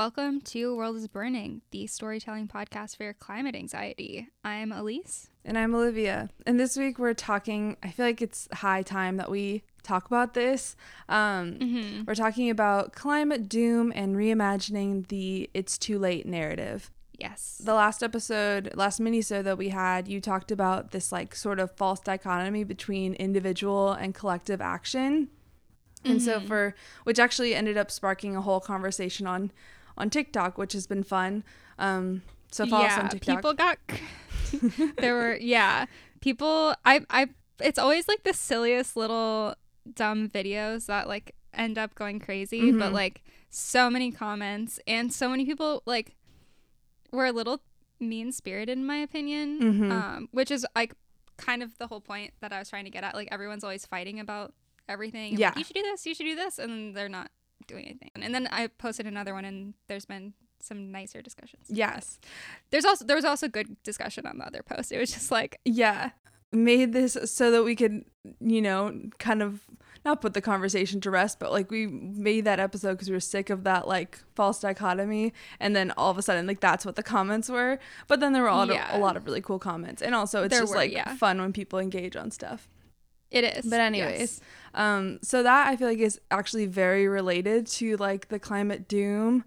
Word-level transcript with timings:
Welcome 0.00 0.40
to 0.40 0.74
World 0.74 0.96
is 0.96 1.08
Burning, 1.08 1.60
the 1.72 1.86
storytelling 1.86 2.48
podcast 2.48 2.96
for 2.96 3.02
your 3.02 3.12
climate 3.12 3.54
anxiety. 3.54 4.28
I'm 4.42 4.72
Elise. 4.72 5.28
And 5.44 5.58
I'm 5.58 5.74
Olivia. 5.74 6.30
And 6.46 6.58
this 6.58 6.74
week 6.74 6.98
we're 6.98 7.12
talking, 7.12 7.76
I 7.82 7.90
feel 7.90 8.06
like 8.06 8.22
it's 8.22 8.48
high 8.50 8.80
time 8.80 9.18
that 9.18 9.30
we 9.30 9.62
talk 9.82 10.06
about 10.06 10.32
this. 10.32 10.74
Um, 11.10 11.52
mm-hmm. 11.52 12.04
We're 12.06 12.14
talking 12.14 12.48
about 12.48 12.94
climate 12.94 13.46
doom 13.46 13.92
and 13.94 14.16
reimagining 14.16 15.06
the 15.08 15.50
it's 15.52 15.76
too 15.76 15.98
late 15.98 16.24
narrative. 16.24 16.90
Yes. 17.18 17.60
The 17.62 17.74
last 17.74 18.02
episode, 18.02 18.72
last 18.74 19.02
minisode 19.02 19.44
that 19.44 19.58
we 19.58 19.68
had, 19.68 20.08
you 20.08 20.18
talked 20.22 20.50
about 20.50 20.92
this 20.92 21.12
like 21.12 21.34
sort 21.34 21.60
of 21.60 21.76
false 21.76 22.00
dichotomy 22.00 22.64
between 22.64 23.12
individual 23.12 23.92
and 23.92 24.14
collective 24.14 24.62
action. 24.62 25.28
And 26.06 26.20
mm-hmm. 26.20 26.24
so 26.24 26.40
for 26.40 26.74
which 27.04 27.18
actually 27.18 27.54
ended 27.54 27.76
up 27.76 27.90
sparking 27.90 28.34
a 28.34 28.40
whole 28.40 28.60
conversation 28.60 29.26
on 29.26 29.52
on 29.96 30.10
TikTok, 30.10 30.58
which 30.58 30.72
has 30.72 30.86
been 30.86 31.02
fun. 31.02 31.44
Um, 31.78 32.22
so 32.50 32.66
follow 32.66 32.84
yeah, 32.84 32.94
us 32.94 32.98
on 32.98 33.08
TikTok. 33.10 33.36
People 33.36 33.54
got 33.54 33.78
there 34.98 35.14
were 35.14 35.36
yeah 35.36 35.86
people. 36.20 36.74
I 36.84 37.00
I 37.10 37.28
it's 37.60 37.78
always 37.78 38.08
like 38.08 38.22
the 38.24 38.32
silliest 38.32 38.96
little 38.96 39.54
dumb 39.94 40.28
videos 40.28 40.86
that 40.86 41.08
like 41.08 41.34
end 41.54 41.78
up 41.78 41.94
going 41.94 42.20
crazy, 42.20 42.62
mm-hmm. 42.62 42.78
but 42.78 42.92
like 42.92 43.22
so 43.50 43.90
many 43.90 44.10
comments 44.10 44.78
and 44.86 45.12
so 45.12 45.28
many 45.28 45.44
people 45.44 45.82
like 45.86 46.16
were 47.12 47.26
a 47.26 47.32
little 47.32 47.60
mean 47.98 48.32
spirited 48.32 48.78
in 48.78 48.86
my 48.86 48.96
opinion, 48.96 49.60
mm-hmm. 49.60 49.92
um, 49.92 50.28
which 50.32 50.50
is 50.50 50.66
like 50.74 50.94
kind 51.36 51.62
of 51.62 51.76
the 51.78 51.86
whole 51.86 52.00
point 52.00 52.32
that 52.40 52.52
I 52.52 52.58
was 52.58 52.68
trying 52.68 52.84
to 52.84 52.90
get 52.90 53.04
at. 53.04 53.14
Like 53.14 53.28
everyone's 53.30 53.64
always 53.64 53.86
fighting 53.86 54.20
about 54.20 54.52
everything. 54.88 55.36
yeah, 55.36 55.48
like, 55.48 55.58
you 55.58 55.64
should 55.64 55.76
do 55.76 55.82
this. 55.82 56.06
You 56.06 56.14
should 56.14 56.26
do 56.26 56.36
this, 56.36 56.58
and 56.58 56.94
they're 56.96 57.08
not 57.08 57.30
doing 57.66 57.86
anything. 57.86 58.10
And 58.14 58.34
then 58.34 58.48
I 58.50 58.66
posted 58.66 59.06
another 59.06 59.34
one, 59.34 59.44
and 59.44 59.74
there's 59.88 60.04
been 60.04 60.34
some 60.62 60.92
nicer 60.92 61.22
discussions. 61.22 61.66
Yes. 61.68 62.18
There's 62.70 62.84
also 62.84 63.04
there 63.04 63.16
was 63.16 63.24
also 63.24 63.48
good 63.48 63.82
discussion 63.82 64.26
on 64.26 64.38
the 64.38 64.46
other 64.46 64.62
post. 64.62 64.92
It 64.92 64.98
was 64.98 65.10
just 65.12 65.30
like 65.30 65.60
yeah, 65.64 66.10
made 66.52 66.92
this 66.92 67.16
so 67.24 67.50
that 67.50 67.62
we 67.62 67.76
could, 67.76 68.04
you 68.40 68.62
know, 68.62 69.00
kind 69.18 69.42
of 69.42 69.60
not 70.04 70.20
put 70.20 70.32
the 70.34 70.40
conversation 70.40 71.00
to 71.02 71.10
rest, 71.10 71.38
but 71.38 71.52
like 71.52 71.70
we 71.70 71.86
made 71.86 72.44
that 72.46 72.58
episode 72.58 72.92
because 72.92 73.08
we 73.08 73.14
were 73.14 73.20
sick 73.20 73.50
of 73.50 73.64
that 73.64 73.86
like 73.86 74.18
false 74.34 74.60
dichotomy, 74.60 75.32
and 75.58 75.76
then 75.76 75.92
all 75.96 76.10
of 76.10 76.18
a 76.18 76.22
sudden 76.22 76.46
like 76.46 76.60
that's 76.60 76.86
what 76.86 76.96
the 76.96 77.02
comments 77.02 77.48
were. 77.48 77.78
But 78.08 78.20
then 78.20 78.32
there 78.32 78.42
were 78.42 78.48
a 78.48 78.56
lot, 78.56 78.68
yeah. 78.68 78.90
of, 78.90 79.00
a 79.00 79.02
lot 79.02 79.16
of 79.16 79.26
really 79.26 79.40
cool 79.40 79.58
comments, 79.58 80.02
and 80.02 80.14
also 80.14 80.44
it's 80.44 80.52
there 80.52 80.60
just 80.60 80.72
were, 80.72 80.78
like 80.78 80.92
yeah. 80.92 81.14
fun 81.16 81.40
when 81.40 81.52
people 81.52 81.78
engage 81.78 82.16
on 82.16 82.30
stuff. 82.30 82.68
It 83.30 83.44
is. 83.44 83.66
But 83.66 83.80
anyways, 83.80 84.18
yes. 84.18 84.40
Um, 84.74 85.18
so 85.22 85.42
that 85.42 85.68
I 85.68 85.76
feel 85.76 85.88
like 85.88 85.98
is 85.98 86.20
actually 86.30 86.66
very 86.66 87.08
related 87.08 87.66
to 87.68 87.96
like 87.96 88.28
the 88.28 88.38
climate 88.38 88.88
doom 88.88 89.44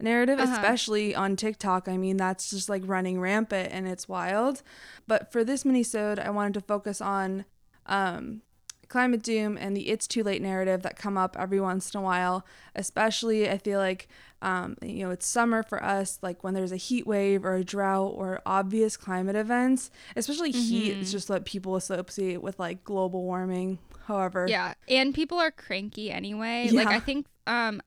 narrative, 0.00 0.38
uh-huh. 0.38 0.52
especially 0.52 1.14
on 1.14 1.36
TikTok. 1.36 1.88
I 1.88 1.96
mean, 1.96 2.16
that's 2.16 2.50
just 2.50 2.68
like 2.68 2.82
running 2.86 3.20
rampant 3.20 3.72
and 3.72 3.86
it's 3.86 4.08
wild. 4.08 4.62
But 5.06 5.32
for 5.32 5.44
this 5.44 5.64
mini-sode, 5.64 6.18
I 6.18 6.30
wanted 6.30 6.54
to 6.54 6.60
focus 6.60 7.00
on 7.00 7.44
um, 7.86 8.42
climate 8.90 9.22
doom 9.22 9.56
and 9.56 9.76
the 9.76 9.88
it's 9.88 10.06
too 10.06 10.22
late 10.22 10.42
narrative 10.42 10.82
that 10.82 10.96
come 10.96 11.16
up 11.16 11.36
every 11.38 11.60
once 11.60 11.94
in 11.94 12.00
a 12.00 12.02
while 12.02 12.44
especially 12.74 13.48
i 13.48 13.56
feel 13.56 13.78
like 13.78 14.08
um, 14.42 14.76
you 14.82 15.04
know 15.04 15.10
it's 15.10 15.26
summer 15.26 15.62
for 15.62 15.82
us 15.82 16.18
like 16.22 16.42
when 16.42 16.54
there's 16.54 16.72
a 16.72 16.76
heat 16.76 17.06
wave 17.06 17.44
or 17.44 17.54
a 17.54 17.62
drought 17.62 18.12
or 18.16 18.40
obvious 18.44 18.96
climate 18.96 19.36
events 19.36 19.92
especially 20.16 20.50
mm-hmm. 20.50 20.60
heat 20.60 20.96
is 20.96 21.12
just 21.12 21.30
what 21.30 21.44
people 21.44 21.76
associate 21.76 22.42
with 22.42 22.58
like 22.58 22.82
global 22.82 23.22
warming 23.22 23.78
however 24.10 24.46
yeah 24.48 24.74
and 24.88 25.14
people 25.14 25.38
are 25.38 25.50
cranky 25.50 26.10
anyway 26.10 26.68
yeah. 26.70 26.82
like 26.82 26.88
i 26.88 27.00
think 27.00 27.26
um 27.46 27.80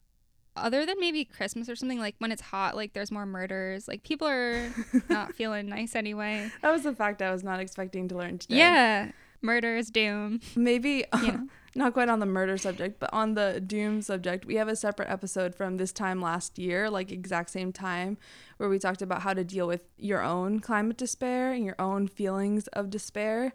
other 0.56 0.86
than 0.86 1.00
maybe 1.00 1.26
Christmas 1.26 1.68
or 1.68 1.76
something, 1.76 1.98
like 1.98 2.14
when 2.20 2.32
it's 2.32 2.44
hot, 2.44 2.76
like 2.76 2.94
there's 2.94 3.10
more 3.10 3.26
murders. 3.26 3.88
Like 3.88 4.04
people 4.04 4.28
are 4.28 4.72
not 5.10 5.34
feeling 5.34 5.68
nice 5.68 5.96
anyway. 5.96 6.52
That 6.62 6.72
was 6.72 6.84
the 6.84 6.94
fact 6.94 7.24
I 7.24 7.32
was 7.32 7.44
not 7.44 7.60
expecting 7.60 8.08
to 8.10 8.16
learn 8.16 8.38
today. 8.38 8.58
Yeah 8.58 9.12
murder 9.44 9.76
is 9.76 9.92
doom. 9.92 10.40
Maybe 10.56 11.06
not 11.76 11.94
quite 11.94 12.10
on 12.10 12.20
the 12.20 12.26
murder 12.26 12.58
subject, 12.58 13.00
but 13.00 13.12
on 13.14 13.36
the 13.36 13.60
doom 13.60 14.02
subject, 14.02 14.46
we 14.46 14.56
have 14.56 14.68
a 14.68 14.76
separate 14.76 15.10
episode 15.10 15.54
from 15.54 15.78
this 15.78 15.92
time 15.92 16.22
last 16.22 16.58
year, 16.58 16.90
like 16.90 17.12
exact 17.12 17.50
same 17.52 17.72
time, 17.72 18.18
where 18.58 18.70
we 18.70 18.80
talked 18.80 19.02
about 19.02 19.22
how 19.22 19.34
to 19.34 19.44
deal 19.44 19.68
with 19.68 19.82
your 19.98 20.24
own 20.24 20.60
climate 20.60 20.98
despair 20.98 21.52
and 21.52 21.66
your 21.66 21.76
own 21.78 22.08
feelings 22.08 22.68
of 22.70 22.90
despair. 22.90 23.54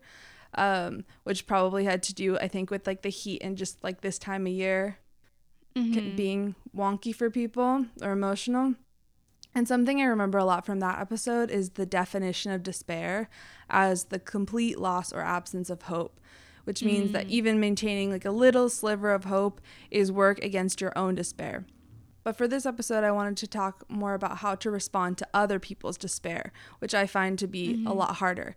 Um, 0.54 1.04
which 1.24 1.46
probably 1.46 1.84
had 1.84 2.02
to 2.04 2.14
do, 2.14 2.38
I 2.38 2.48
think, 2.48 2.70
with 2.70 2.86
like 2.86 3.02
the 3.02 3.10
heat 3.10 3.42
and 3.42 3.56
just 3.56 3.84
like 3.84 4.00
this 4.00 4.18
time 4.18 4.46
of 4.46 4.52
year 4.52 4.98
mm-hmm. 5.76 6.16
being 6.16 6.54
wonky 6.76 7.14
for 7.14 7.30
people 7.30 7.86
or 8.02 8.12
emotional. 8.12 8.74
And 9.54 9.66
something 9.66 10.00
I 10.00 10.04
remember 10.04 10.38
a 10.38 10.44
lot 10.44 10.66
from 10.66 10.80
that 10.80 11.00
episode 11.00 11.50
is 11.50 11.70
the 11.70 11.86
definition 11.86 12.52
of 12.52 12.62
despair 12.62 13.28
as 13.68 14.04
the 14.04 14.18
complete 14.18 14.78
loss 14.78 15.12
or 15.12 15.20
absence 15.20 15.70
of 15.70 15.82
hope, 15.82 16.20
which 16.64 16.82
means 16.82 17.10
mm. 17.10 17.12
that 17.14 17.28
even 17.28 17.58
maintaining 17.58 18.10
like 18.10 18.24
a 18.24 18.30
little 18.30 18.68
sliver 18.68 19.10
of 19.10 19.24
hope 19.24 19.60
is 19.90 20.12
work 20.12 20.42
against 20.44 20.80
your 20.80 20.96
own 20.96 21.14
despair. 21.14 21.64
But 22.24 22.36
for 22.36 22.46
this 22.46 22.66
episode, 22.66 23.04
I 23.04 23.10
wanted 23.10 23.38
to 23.38 23.46
talk 23.46 23.84
more 23.88 24.14
about 24.14 24.38
how 24.38 24.54
to 24.56 24.70
respond 24.70 25.16
to 25.18 25.28
other 25.32 25.58
people's 25.58 25.96
despair, 25.96 26.52
which 26.78 26.94
I 26.94 27.06
find 27.06 27.38
to 27.38 27.46
be 27.46 27.74
mm-hmm. 27.74 27.86
a 27.86 27.94
lot 27.94 28.16
harder. 28.16 28.54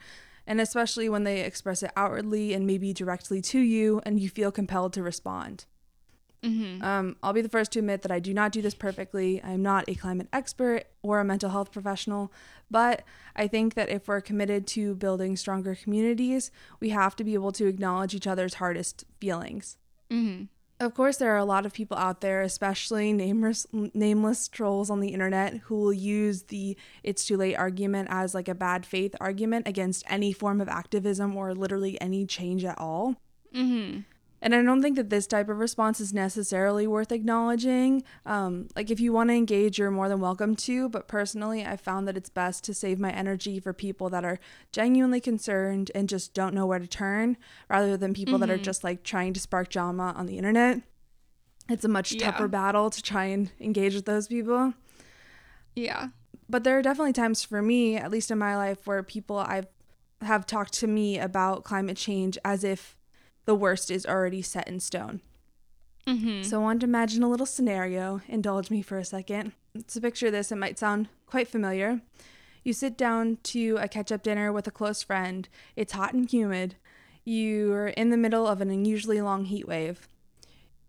And 0.51 0.59
especially 0.59 1.07
when 1.07 1.23
they 1.23 1.39
express 1.39 1.81
it 1.81 1.91
outwardly 1.95 2.53
and 2.53 2.67
maybe 2.67 2.91
directly 2.91 3.41
to 3.41 3.59
you, 3.59 4.01
and 4.06 4.19
you 4.19 4.28
feel 4.28 4.51
compelled 4.51 4.91
to 4.91 5.01
respond. 5.01 5.63
Mm-hmm. 6.44 6.84
Um, 6.84 7.16
I'll 7.23 7.31
be 7.31 7.39
the 7.39 7.47
first 7.47 7.72
to 7.72 7.79
admit 7.79 8.01
that 8.01 8.12
I 8.12 8.19
do 8.19 8.34
not 8.34 8.51
do 8.51 8.62
this 8.62 8.73
perfectly. 8.73 9.41
I'm 9.41 9.62
not 9.62 9.85
a 9.88 9.95
climate 9.95 10.28
expert 10.34 10.88
or 11.03 11.22
a 11.22 11.23
mental 11.23 11.51
health 11.51 11.72
professional, 11.72 12.34
but 12.69 13.03
I 13.34 13.47
think 13.47 13.75
that 13.75 13.88
if 13.88 14.09
we're 14.09 14.19
committed 14.19 14.67
to 14.67 14.94
building 14.95 15.38
stronger 15.38 15.73
communities, 15.73 16.51
we 16.81 16.89
have 16.89 17.16
to 17.16 17.23
be 17.23 17.33
able 17.33 17.53
to 17.53 17.68
acknowledge 17.68 18.13
each 18.13 18.28
other's 18.28 18.56
hardest 18.56 19.06
feelings. 19.22 19.78
Mm-hmm. 20.09 20.47
Of 20.81 20.96
course, 20.96 21.18
there 21.18 21.31
are 21.31 21.38
a 21.38 21.46
lot 21.46 21.68
of 21.68 21.74
people 21.74 21.96
out 21.96 22.22
there, 22.22 22.42
especially 22.42 23.14
nameless, 23.14 23.68
nameless 23.72 24.47
trolls 24.47 24.90
on 24.90 25.00
the 25.00 25.09
internet, 25.09 25.58
who 25.58 25.75
will 25.75 25.94
use 25.94 26.44
the 26.44 26.75
it's 27.03 27.24
too 27.24 27.38
late 27.38 27.56
argument 27.56 28.08
as 28.09 28.34
like 28.34 28.47
a 28.47 28.56
bad 28.56 28.84
faith 28.84 29.16
argument 29.22 29.68
against 29.68 30.03
any 30.09 30.34
form 30.34 30.59
of 30.59 30.68
activism 30.68 31.38
or 31.38 31.53
literally 31.53 32.02
any 32.02 32.25
change 32.25 32.66
at 32.66 32.80
all. 32.80 33.16
Mm-hmm. 33.56 34.00
And 34.41 34.56
I 34.56 34.62
don't 34.63 34.81
think 34.81 34.96
that 34.96 35.12
this 35.12 35.28
type 35.28 35.50
of 35.50 35.59
response 35.59 36.00
is 36.00 36.13
necessarily 36.13 36.88
worth 36.88 37.12
acknowledging. 37.12 38.03
Um, 38.25 38.69
like, 38.75 38.90
if 38.90 39.00
you 39.00 39.13
want 39.13 39.29
to 39.29 39.35
engage, 39.35 39.78
you're 39.78 39.91
more 39.91 40.09
than 40.09 40.19
welcome 40.19 40.56
to. 40.57 40.90
But 40.90 41.07
personally, 41.07 41.63
I 41.63 41.78
found 41.78 42.07
that 42.07 42.18
it's 42.18 42.29
best 42.29 42.63
to 42.63 42.74
save 42.74 43.00
my 43.00 43.12
energy 43.12 43.59
for 43.59 43.72
people 43.72 44.09
that 44.09 44.25
are 44.25 44.40
genuinely 44.72 45.22
concerned 45.22 45.91
and 45.94 46.09
just 46.09 46.34
don't 46.34 46.56
know 46.56 46.66
where 46.66 46.80
to 46.80 46.88
turn 46.88 47.38
rather 47.69 47.96
than 47.97 48.13
people 48.13 48.34
mm-hmm. 48.34 48.41
that 48.41 48.50
are 48.50 48.56
mm-hmm. 48.56 48.63
just 48.63 48.84
like 48.84 49.03
trying 49.03 49.34
to 49.34 49.40
spark 49.40 49.69
drama 49.69 50.13
on 50.18 50.25
the 50.25 50.38
internet. 50.38 50.81
It's 51.69 51.85
a 51.85 51.90
much 51.90 52.13
yeah. 52.13 52.31
tougher 52.31 52.47
battle 52.47 52.90
to 52.90 53.01
try 53.01 53.25
and 53.25 53.51
engage 53.59 53.94
with 53.94 54.06
those 54.06 54.28
people. 54.28 54.74
Yeah. 55.75 56.09
But 56.50 56.63
there 56.63 56.78
are 56.78 56.81
definitely 56.81 57.13
times 57.13 57.44
for 57.44 57.62
me, 57.62 57.96
at 57.96 58.12
least 58.12 58.31
in 58.31 58.38
my 58.38 58.57
life, 58.57 58.85
where 58.88 59.03
people 59.03 59.38
I've 59.38 59.68
have 60.22 60.46
talked 60.46 60.74
to 60.74 60.88
me 60.88 61.18
about 61.18 61.63
climate 61.63 61.97
change 61.97 62.38
as 62.46 62.63
if 62.63 62.96
the 63.46 63.56
worst 63.56 63.91
is 63.91 64.06
already 64.06 64.41
set 64.41 64.68
in 64.68 64.79
stone. 64.79 65.22
Mm-hmm. 66.07 66.44
So 66.44 66.59
I 66.59 66.63
want 66.63 66.81
to 66.81 66.88
imagine 66.88 67.24
a 67.24 67.29
little 67.29 67.46
scenario. 67.46 68.22
Indulge 68.28 68.72
me 68.72 68.81
for 68.81 68.97
a 68.97 69.06
second. 69.06 69.53
To 69.88 70.02
picture 70.02 70.31
this, 70.31 70.52
it 70.52 70.57
might 70.57 70.79
sound 70.79 71.09
quite 71.25 71.47
familiar. 71.47 72.01
You 72.63 72.74
sit 72.74 72.97
down 72.97 73.38
to 73.44 73.78
a 73.78 73.88
catch 73.88 74.12
up 74.12 74.24
dinner 74.24 74.51
with 74.51 74.68
a 74.68 74.72
close 74.72 75.01
friend. 75.01 75.47
It's 75.75 75.94
hot 75.94 76.13
and 76.13 76.30
humid. 76.30 76.75
You're 77.24 77.88
in 77.88 78.09
the 78.09 78.18
middle 78.18 78.47
of 78.47 78.62
an 78.62 78.69
unusually 78.69 79.22
long 79.22 79.46
heat 79.46 79.68
wave. 79.68 80.07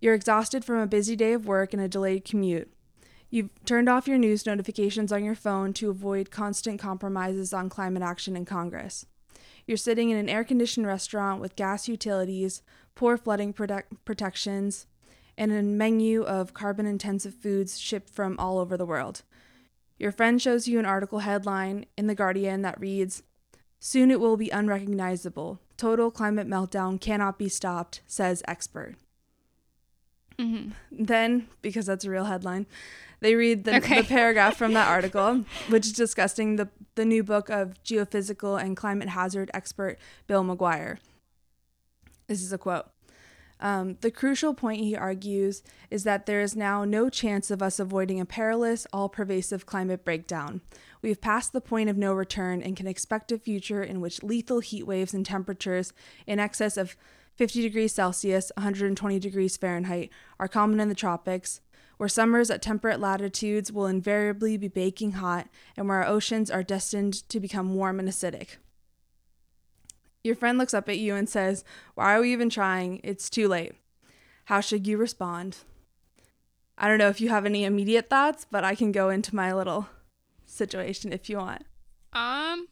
You're 0.01 0.15
exhausted 0.15 0.65
from 0.65 0.79
a 0.79 0.87
busy 0.87 1.15
day 1.15 1.33
of 1.33 1.47
work 1.47 1.73
and 1.73 1.83
a 1.83 1.89
delayed 1.89 2.25
commute. 2.25 2.73
You've 3.31 3.51
turned 3.65 3.89
off 3.89 4.09
your 4.09 4.19
news 4.19 4.45
notifications 4.45 5.13
on 5.13 5.25
your 5.25 5.35
phone 5.35 5.73
to 5.75 5.89
avoid 5.89 6.31
constant 6.31 6.81
compromises 6.81 7.55
on 7.55 7.71
climate 7.71 8.03
action 8.03 8.37
in 8.37 8.45
Congress. 8.45 9.07
You're 9.67 9.77
sitting 9.77 10.11
in 10.11 10.17
an 10.17 10.29
air 10.29 10.45
conditioned 10.45 10.87
restaurant 10.87 11.41
with 11.41 11.57
gas 11.57 11.89
utilities, 11.89 12.63
poor 12.95 13.17
flooding 13.17 13.53
protect- 13.53 14.05
protections, 14.05 14.87
and 15.39 15.53
a 15.53 15.63
menu 15.63 16.23
of 16.23 16.55
carbon 16.55 16.87
intensive 16.87 17.35
foods 17.35 17.79
shipped 17.79 18.11
from 18.11 18.39
all 18.39 18.59
over 18.59 18.77
the 18.77 18.87
world. 18.87 19.23
Your 19.99 20.13
friend 20.13 20.43
shows 20.43 20.67
you 20.67 20.79
an 20.79 20.87
article 20.87 21.21
headline 21.21 21.87
in 21.97 22.07
The 22.07 22.15
Guardian 22.15 22.63
that 22.63 22.81
reads 22.81 23.23
Soon 23.79 24.11
it 24.11 24.21
will 24.21 24.37
be 24.37 24.51
unrecognizable. 24.51 25.61
Total 25.77 26.11
climate 26.11 26.49
meltdown 26.49 27.01
cannot 27.01 27.39
be 27.39 27.49
stopped, 27.49 28.01
says 28.07 28.43
expert. 28.47 28.95
Mm-hmm. 30.39 30.71
Then, 30.91 31.49
because 31.61 31.87
that's 31.87 32.05
a 32.05 32.11
real 32.11 32.25
headline, 32.25 32.67
they 33.21 33.35
read 33.35 33.65
the, 33.65 33.77
okay. 33.77 34.03
the 34.03 34.09
paragraph 34.09 34.57
from 34.57 34.73
that 34.75 34.89
article, 34.91 35.45
which 35.69 35.87
is 35.87 35.93
discussing 35.93 36.57
the, 36.57 36.69
the 36.97 37.05
new 37.05 37.23
book 37.23 37.49
of 37.49 37.83
geophysical 37.85 38.61
and 38.61 38.77
climate 38.77 39.11
hazard 39.11 39.51
expert 39.55 39.99
Bill 40.27 40.45
McGuire. 40.45 40.99
This 42.27 42.43
is 42.43 42.53
a 42.53 42.59
quote. 42.59 42.87
Um, 43.63 43.97
the 44.01 44.11
crucial 44.11 44.55
point 44.55 44.81
he 44.81 44.97
argues 44.97 45.63
is 45.89 46.03
that 46.03 46.27
there 46.27 46.41
is 46.41 46.57
now 46.57 46.85
no 46.85 47.09
chance 47.09 47.49
of 47.49 47.63
us 47.63 47.79
avoiding 47.79 48.19
a 48.19 48.27
perilous, 48.27 48.89
all 48.93 49.09
pervasive 49.09 49.67
climate 49.67 50.05
breakdown. 50.05 50.63
We 51.01 51.11
have 51.11 51.21
passed 51.21 51.53
the 51.53 51.61
point 51.61 51.89
of 51.89 51.97
no 51.97 52.13
return 52.13 52.61
and 52.61 52.77
can 52.77 52.89
expect 52.89 53.31
a 53.31 53.39
future 53.39 53.83
in 53.83 54.01
which 54.01 54.25
lethal 54.25 54.59
heat 54.59 54.85
waves 54.85 55.15
and 55.15 55.25
temperatures 55.25 55.93
in 56.27 56.41
excess 56.41 56.77
of 56.77 56.97
50 57.37 57.63
degrees 57.63 57.93
Celsius, 57.93 58.53
120 58.57 59.19
degrees 59.19 59.57
Fahrenheit, 59.57 60.11
are 60.39 60.49
common 60.49 60.81
in 60.81 60.89
the 60.89 60.95
tropics, 60.95 61.61
where 61.97 62.09
summers 62.09 62.51
at 62.51 62.63
temperate 62.63 63.01
latitudes 63.01 63.73
will 63.73 63.87
invariably 63.87 64.57
be 64.57 64.69
baking 64.69 65.13
hot, 65.13 65.49
and 65.77 65.89
where 65.89 65.99
our 65.99 66.07
oceans 66.07 66.51
are 66.51 66.63
destined 66.63 67.29
to 67.29 67.41
become 67.41 67.75
warm 67.75 67.99
and 67.99 68.09
acidic. 68.09 68.57
Your 70.25 70.37
friend 70.37 70.59
looks 70.59 70.75
up 70.75 70.89
at 70.89 70.99
you 70.99 71.15
and 71.15 71.29
says, 71.29 71.65
Why 71.95 72.15
are 72.15 72.21
we 72.21 72.33
even 72.33 72.51
trying? 72.51 73.01
It's 73.03 73.29
too 73.29 73.49
late. 73.49 73.73
How 74.47 74.61
should 74.61 74.87
you 74.87 74.97
respond? 74.97 75.59
I 76.79 76.89
don't 76.89 76.99
know 76.99 77.09
if 77.09 77.21
you 77.21 77.29
have 77.29 77.47
any 77.47 77.65
immediate 77.65 78.09
thoughts, 78.09 78.47
but 78.51 78.65
I 78.65 78.75
can 78.75 78.93
go 78.93 79.09
into 79.09 79.35
my 79.35 79.53
little 79.53 79.89
situation 80.47 81.13
if 81.13 81.29
you 81.29 81.39
want. 81.39 81.63
Um, 82.13 82.69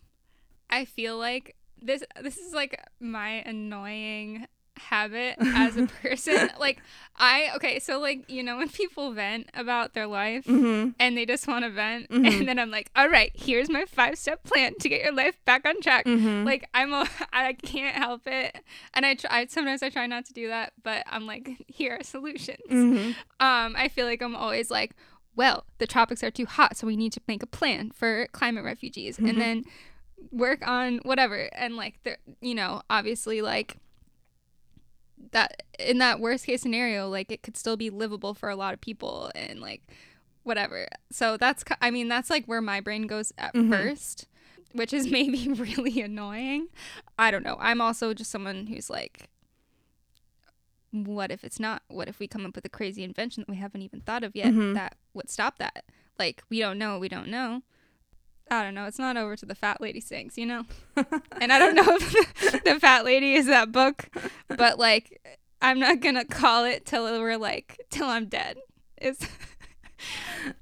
I 0.68 0.84
feel 0.84 1.16
like 1.18 1.56
this 1.82 2.02
this 2.22 2.36
is 2.38 2.52
like 2.52 2.80
my 3.00 3.42
annoying 3.46 4.46
habit 4.76 5.36
as 5.40 5.76
a 5.76 5.86
person. 6.02 6.48
like 6.58 6.80
I 7.16 7.50
okay, 7.56 7.78
so 7.80 8.00
like 8.00 8.30
you 8.30 8.42
know 8.42 8.56
when 8.56 8.68
people 8.70 9.12
vent 9.12 9.48
about 9.52 9.92
their 9.92 10.06
life 10.06 10.46
Mm-hmm. 10.46 10.90
and 10.98 11.16
they 11.18 11.26
just 11.26 11.46
want 11.46 11.64
to 11.64 11.70
vent, 11.70 12.08
Mhm. 12.10 12.26
and 12.40 12.48
then 12.48 12.58
I'm 12.58 12.70
like, 12.70 12.90
all 12.96 13.08
right, 13.08 13.30
here's 13.34 13.68
my 13.68 13.84
five 13.84 14.16
step 14.16 14.42
plan 14.44 14.74
to 14.80 14.88
get 14.88 15.02
your 15.02 15.12
life 15.12 15.38
back 15.44 15.66
on 15.66 15.80
track. 15.82 16.06
Mm-hmm. 16.06 16.44
Like 16.46 16.66
I'm 16.72 16.92
a 16.92 17.06
I 17.32 17.52
can't 17.54 17.94
help 17.96 18.22
it, 18.26 18.58
and 18.94 19.04
I 19.04 19.14
try 19.14 19.46
sometimes 19.46 19.82
I 19.82 19.90
try 19.90 20.06
not 20.06 20.24
to 20.26 20.32
do 20.32 20.48
that, 20.48 20.72
but 20.82 21.04
I'm 21.06 21.26
like, 21.26 21.50
here 21.66 21.98
are 22.00 22.02
solutions. 22.04 22.60
mm-hmm. 22.70 23.10
Um, 23.44 23.74
I 23.76 23.88
feel 23.88 24.06
like 24.06 24.22
I'm 24.22 24.36
always 24.36 24.70
like, 24.70 24.92
well, 25.36 25.64
the 25.78 25.86
tropics 25.86 26.24
are 26.24 26.30
too 26.30 26.46
hot, 26.46 26.76
so 26.76 26.86
we 26.86 26.96
need 26.96 27.12
to 27.12 27.20
make 27.28 27.42
a 27.42 27.46
plan 27.46 27.90
for 27.90 28.26
climate 28.32 28.64
refugees, 28.64 29.18
and 29.18 29.38
then 29.40 29.64
work 30.31 30.67
on 30.67 30.99
whatever. 31.05 31.49
And 31.55 31.76
like, 31.76 32.02
the 32.05 32.17
you 32.40 32.55
know, 32.55 32.82
obviously, 32.90 33.43
like 33.43 33.76
that 35.32 35.62
in 35.78 35.99
that 35.99 36.20
worst 36.20 36.46
case 36.46 36.62
scenario, 36.62 37.08
like 37.08 37.31
it 37.31 37.43
could 37.43 37.56
still 37.56 37.76
be 37.76 37.90
livable 37.90 38.34
for 38.34 38.49
a 38.49 38.56
lot 38.56 38.75
of 38.75 38.81
people, 38.81 39.31
and 39.34 39.61
like 39.61 39.82
whatever. 40.43 40.88
So 41.11 41.37
that's, 41.37 41.62
I 41.82 41.90
mean, 41.90 42.08
that's 42.08 42.31
like 42.31 42.46
where 42.46 42.62
my 42.62 42.81
brain 42.81 43.06
goes 43.06 43.32
at 43.38 43.55
Mhm. 43.55 43.70
first. 43.70 44.26
Which 44.72 44.93
is 44.93 45.06
maybe 45.11 45.49
really 45.49 46.00
annoying. 46.00 46.69
I 47.19 47.31
don't 47.32 47.43
know. 47.43 47.56
I'm 47.58 47.81
also 47.81 48.14
just 48.14 48.31
someone 48.31 48.69
who's 48.69 48.88
like, 48.88 49.28
what 50.93 51.31
if 51.31 51.44
it's 51.44 51.61
not? 51.61 51.82
What 51.88 52.08
if 52.08 52.19
we 52.19 52.26
come 52.26 52.44
up 52.46 52.55
with 52.55 52.64
a 52.64 52.69
crazy 52.70 53.02
invention 53.05 53.43
that 53.43 53.50
we 53.50 53.56
haven't 53.56 53.82
even 53.82 54.00
thought 54.00 54.25
of 54.25 54.34
yet 54.34 54.52
Mhm. 54.52 54.75
that 54.75 54.96
would 55.14 55.28
stop 55.31 55.58
that? 55.58 55.84
Like, 56.19 56.43
we 56.49 56.58
don't 56.58 56.78
know, 56.78 56.99
we 56.99 57.08
don't 57.08 57.28
know. 57.28 57.62
I 58.50 58.64
don't 58.64 58.75
know. 58.75 58.87
It's 58.87 58.99
not 58.99 59.17
over 59.17 59.37
to 59.37 59.47
the 59.47 59.55
fat 59.55 59.81
lady 59.81 60.00
sings, 60.00 60.37
you 60.37 60.44
know? 60.44 60.64
and 60.97 61.52
I 61.52 61.58
don't 61.58 61.76
know 61.76 61.85
if 61.87 62.64
the 62.64 62.81
fat 62.81 63.05
lady 63.05 63.35
is 63.35 63.47
that 63.47 63.70
book, 63.70 64.08
but 64.49 64.79
like, 64.79 65.20
I'm 65.62 65.79
not 65.79 66.00
gonna 66.00 66.25
call 66.25 66.64
it 66.64 66.85
till 66.85 67.05
we're 67.05 67.38
like, 67.38 67.81
till 67.91 68.06
I'm 68.06 68.26
dead. 68.26 68.58
Is 69.00 69.19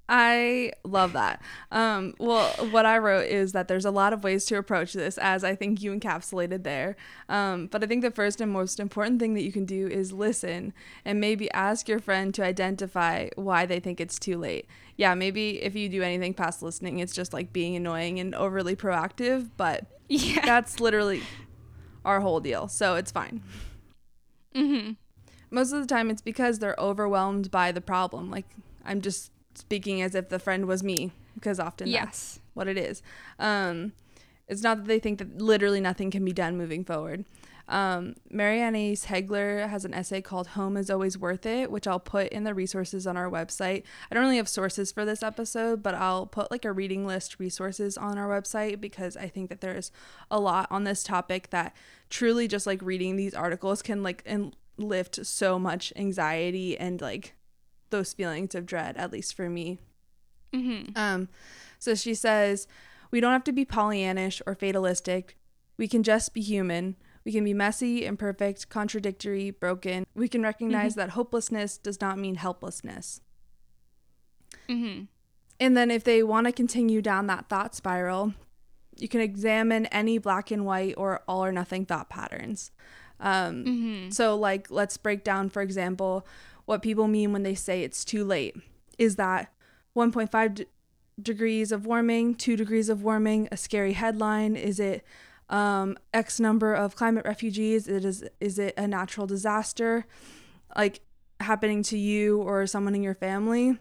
I 0.08 0.72
love 0.84 1.12
that. 1.12 1.42
Um, 1.70 2.14
well, 2.18 2.48
what 2.70 2.86
I 2.86 2.98
wrote 2.98 3.26
is 3.26 3.52
that 3.52 3.68
there's 3.68 3.84
a 3.84 3.90
lot 3.90 4.12
of 4.12 4.24
ways 4.24 4.44
to 4.46 4.56
approach 4.56 4.92
this, 4.92 5.18
as 5.18 5.44
I 5.44 5.54
think 5.54 5.82
you 5.82 5.92
encapsulated 5.92 6.64
there. 6.64 6.96
Um, 7.28 7.66
but 7.66 7.84
I 7.84 7.86
think 7.86 8.02
the 8.02 8.10
first 8.10 8.40
and 8.40 8.50
most 8.50 8.80
important 8.80 9.20
thing 9.20 9.34
that 9.34 9.42
you 9.42 9.52
can 9.52 9.64
do 9.64 9.86
is 9.86 10.12
listen 10.12 10.72
and 11.04 11.20
maybe 11.20 11.50
ask 11.52 11.88
your 11.88 11.98
friend 11.98 12.34
to 12.34 12.44
identify 12.44 13.28
why 13.36 13.66
they 13.66 13.80
think 13.80 14.00
it's 14.00 14.18
too 14.18 14.38
late. 14.38 14.66
Yeah, 14.96 15.14
maybe 15.14 15.62
if 15.62 15.76
you 15.76 15.88
do 15.88 16.02
anything 16.02 16.34
past 16.34 16.62
listening, 16.62 16.98
it's 16.98 17.14
just 17.14 17.32
like 17.32 17.52
being 17.52 17.76
annoying 17.76 18.18
and 18.18 18.34
overly 18.34 18.74
proactive, 18.74 19.50
but 19.56 19.86
yeah. 20.08 20.44
that's 20.44 20.80
literally 20.80 21.22
our 22.04 22.20
whole 22.20 22.40
deal. 22.40 22.68
So 22.68 22.96
it's 22.96 23.12
fine. 23.12 23.42
mm-hmm. 24.54 24.92
Most 25.50 25.72
of 25.72 25.80
the 25.80 25.86
time, 25.86 26.10
it's 26.10 26.20
because 26.20 26.58
they're 26.58 26.76
overwhelmed 26.78 27.50
by 27.50 27.72
the 27.72 27.80
problem. 27.80 28.30
Like, 28.30 28.46
I'm 28.88 29.00
just 29.00 29.30
speaking 29.54 30.02
as 30.02 30.14
if 30.14 30.28
the 30.28 30.38
friend 30.38 30.66
was 30.66 30.82
me, 30.82 31.12
because 31.34 31.60
often 31.60 31.90
that's 31.90 32.36
Yes. 32.36 32.40
what 32.54 32.68
it 32.68 32.78
is. 32.78 33.02
Um, 33.38 33.92
it's 34.46 34.62
not 34.62 34.78
that 34.78 34.86
they 34.86 34.98
think 34.98 35.18
that 35.18 35.40
literally 35.40 35.80
nothing 35.80 36.10
can 36.10 36.24
be 36.24 36.32
done 36.32 36.56
moving 36.56 36.84
forward. 36.84 37.24
Um, 37.68 38.14
Mary 38.30 38.60
Annaïse 38.60 39.04
Heglar 39.04 39.68
has 39.68 39.84
an 39.84 39.92
essay 39.92 40.22
called 40.22 40.46
Home 40.48 40.74
is 40.78 40.88
Always 40.88 41.18
Worth 41.18 41.44
It, 41.44 41.70
which 41.70 41.86
I'll 41.86 42.00
put 42.00 42.28
in 42.28 42.44
the 42.44 42.54
resources 42.54 43.06
on 43.06 43.18
our 43.18 43.28
website. 43.28 43.82
I 44.10 44.14
don't 44.14 44.24
really 44.24 44.38
have 44.38 44.48
sources 44.48 44.90
for 44.90 45.04
this 45.04 45.22
episode, 45.22 45.82
but 45.82 45.94
I'll 45.94 46.24
put 46.24 46.50
like 46.50 46.64
a 46.64 46.72
reading 46.72 47.06
list 47.06 47.38
resources 47.38 47.98
on 47.98 48.16
our 48.16 48.26
website 48.26 48.80
because 48.80 49.18
I 49.18 49.28
think 49.28 49.50
that 49.50 49.60
there's 49.60 49.92
a 50.30 50.40
lot 50.40 50.66
on 50.70 50.84
this 50.84 51.02
topic 51.02 51.50
that 51.50 51.76
truly 52.08 52.48
just 52.48 52.66
like 52.66 52.80
reading 52.80 53.16
these 53.16 53.34
articles 53.34 53.82
can 53.82 54.02
like 54.02 54.22
and 54.24 54.56
lift 54.78 55.26
so 55.26 55.58
much 55.58 55.92
anxiety 55.94 56.78
and 56.78 57.02
like 57.02 57.34
those 57.90 58.12
feelings 58.12 58.54
of 58.54 58.66
dread, 58.66 58.96
at 58.96 59.12
least 59.12 59.34
for 59.34 59.48
me. 59.48 59.78
Mm-hmm. 60.52 60.92
Um, 60.96 61.28
so 61.78 61.94
she 61.94 62.14
says, 62.14 62.66
we 63.10 63.20
don't 63.20 63.32
have 63.32 63.44
to 63.44 63.52
be 63.52 63.64
Pollyannish 63.64 64.40
or 64.46 64.54
fatalistic. 64.54 65.36
We 65.76 65.88
can 65.88 66.02
just 66.02 66.34
be 66.34 66.40
human. 66.40 66.96
We 67.24 67.32
can 67.32 67.44
be 67.44 67.54
messy, 67.54 68.06
imperfect, 68.06 68.68
contradictory, 68.68 69.50
broken. 69.50 70.06
We 70.14 70.28
can 70.28 70.42
recognize 70.42 70.94
that 70.94 71.10
hopelessness 71.10 71.76
does 71.78 72.00
not 72.00 72.18
mean 72.18 72.36
helplessness. 72.36 73.20
Mm-hmm. 74.68 75.04
And 75.60 75.76
then 75.76 75.90
if 75.90 76.04
they 76.04 76.22
want 76.22 76.46
to 76.46 76.52
continue 76.52 77.02
down 77.02 77.26
that 77.26 77.48
thought 77.48 77.74
spiral, 77.74 78.34
you 78.96 79.08
can 79.08 79.20
examine 79.20 79.86
any 79.86 80.18
black 80.18 80.50
and 80.50 80.64
white 80.64 80.94
or 80.96 81.22
all 81.28 81.44
or 81.44 81.52
nothing 81.52 81.84
thought 81.84 82.08
patterns. 82.08 82.70
Um, 83.20 83.64
Mm-hmm. 83.64 84.10
so, 84.10 84.36
like, 84.36 84.70
let's 84.70 84.96
break 84.96 85.24
down, 85.24 85.48
for 85.48 85.60
example, 85.60 86.26
what 86.68 86.82
people 86.82 87.08
mean 87.08 87.32
when 87.32 87.42
they 87.44 87.54
say 87.54 87.82
it's 87.82 88.04
too 88.04 88.24
late. 88.24 88.54
Is 88.98 89.16
that 89.16 89.52
1.5 89.96 90.54
d- 90.54 90.66
degrees 91.20 91.72
of 91.72 91.86
warming, 91.86 92.34
2 92.34 92.56
degrees 92.56 92.88
of 92.90 93.02
warming, 93.02 93.48
a 93.50 93.56
scary 93.56 93.94
headline? 93.94 94.54
Is 94.54 94.78
it 94.78 95.02
um, 95.48 95.96
X 96.12 96.38
number 96.38 96.74
of 96.74 96.94
climate 96.94 97.24
refugees? 97.24 97.88
It 97.88 98.04
is, 98.04 98.22
is 98.38 98.58
it 98.58 98.74
a 98.76 98.86
natural 98.86 99.26
disaster, 99.26 100.04
like 100.76 101.00
happening 101.40 101.82
to 101.84 101.96
you 101.96 102.42
or 102.42 102.66
someone 102.66 102.94
in 102.94 103.02
your 103.02 103.14
family? 103.14 103.78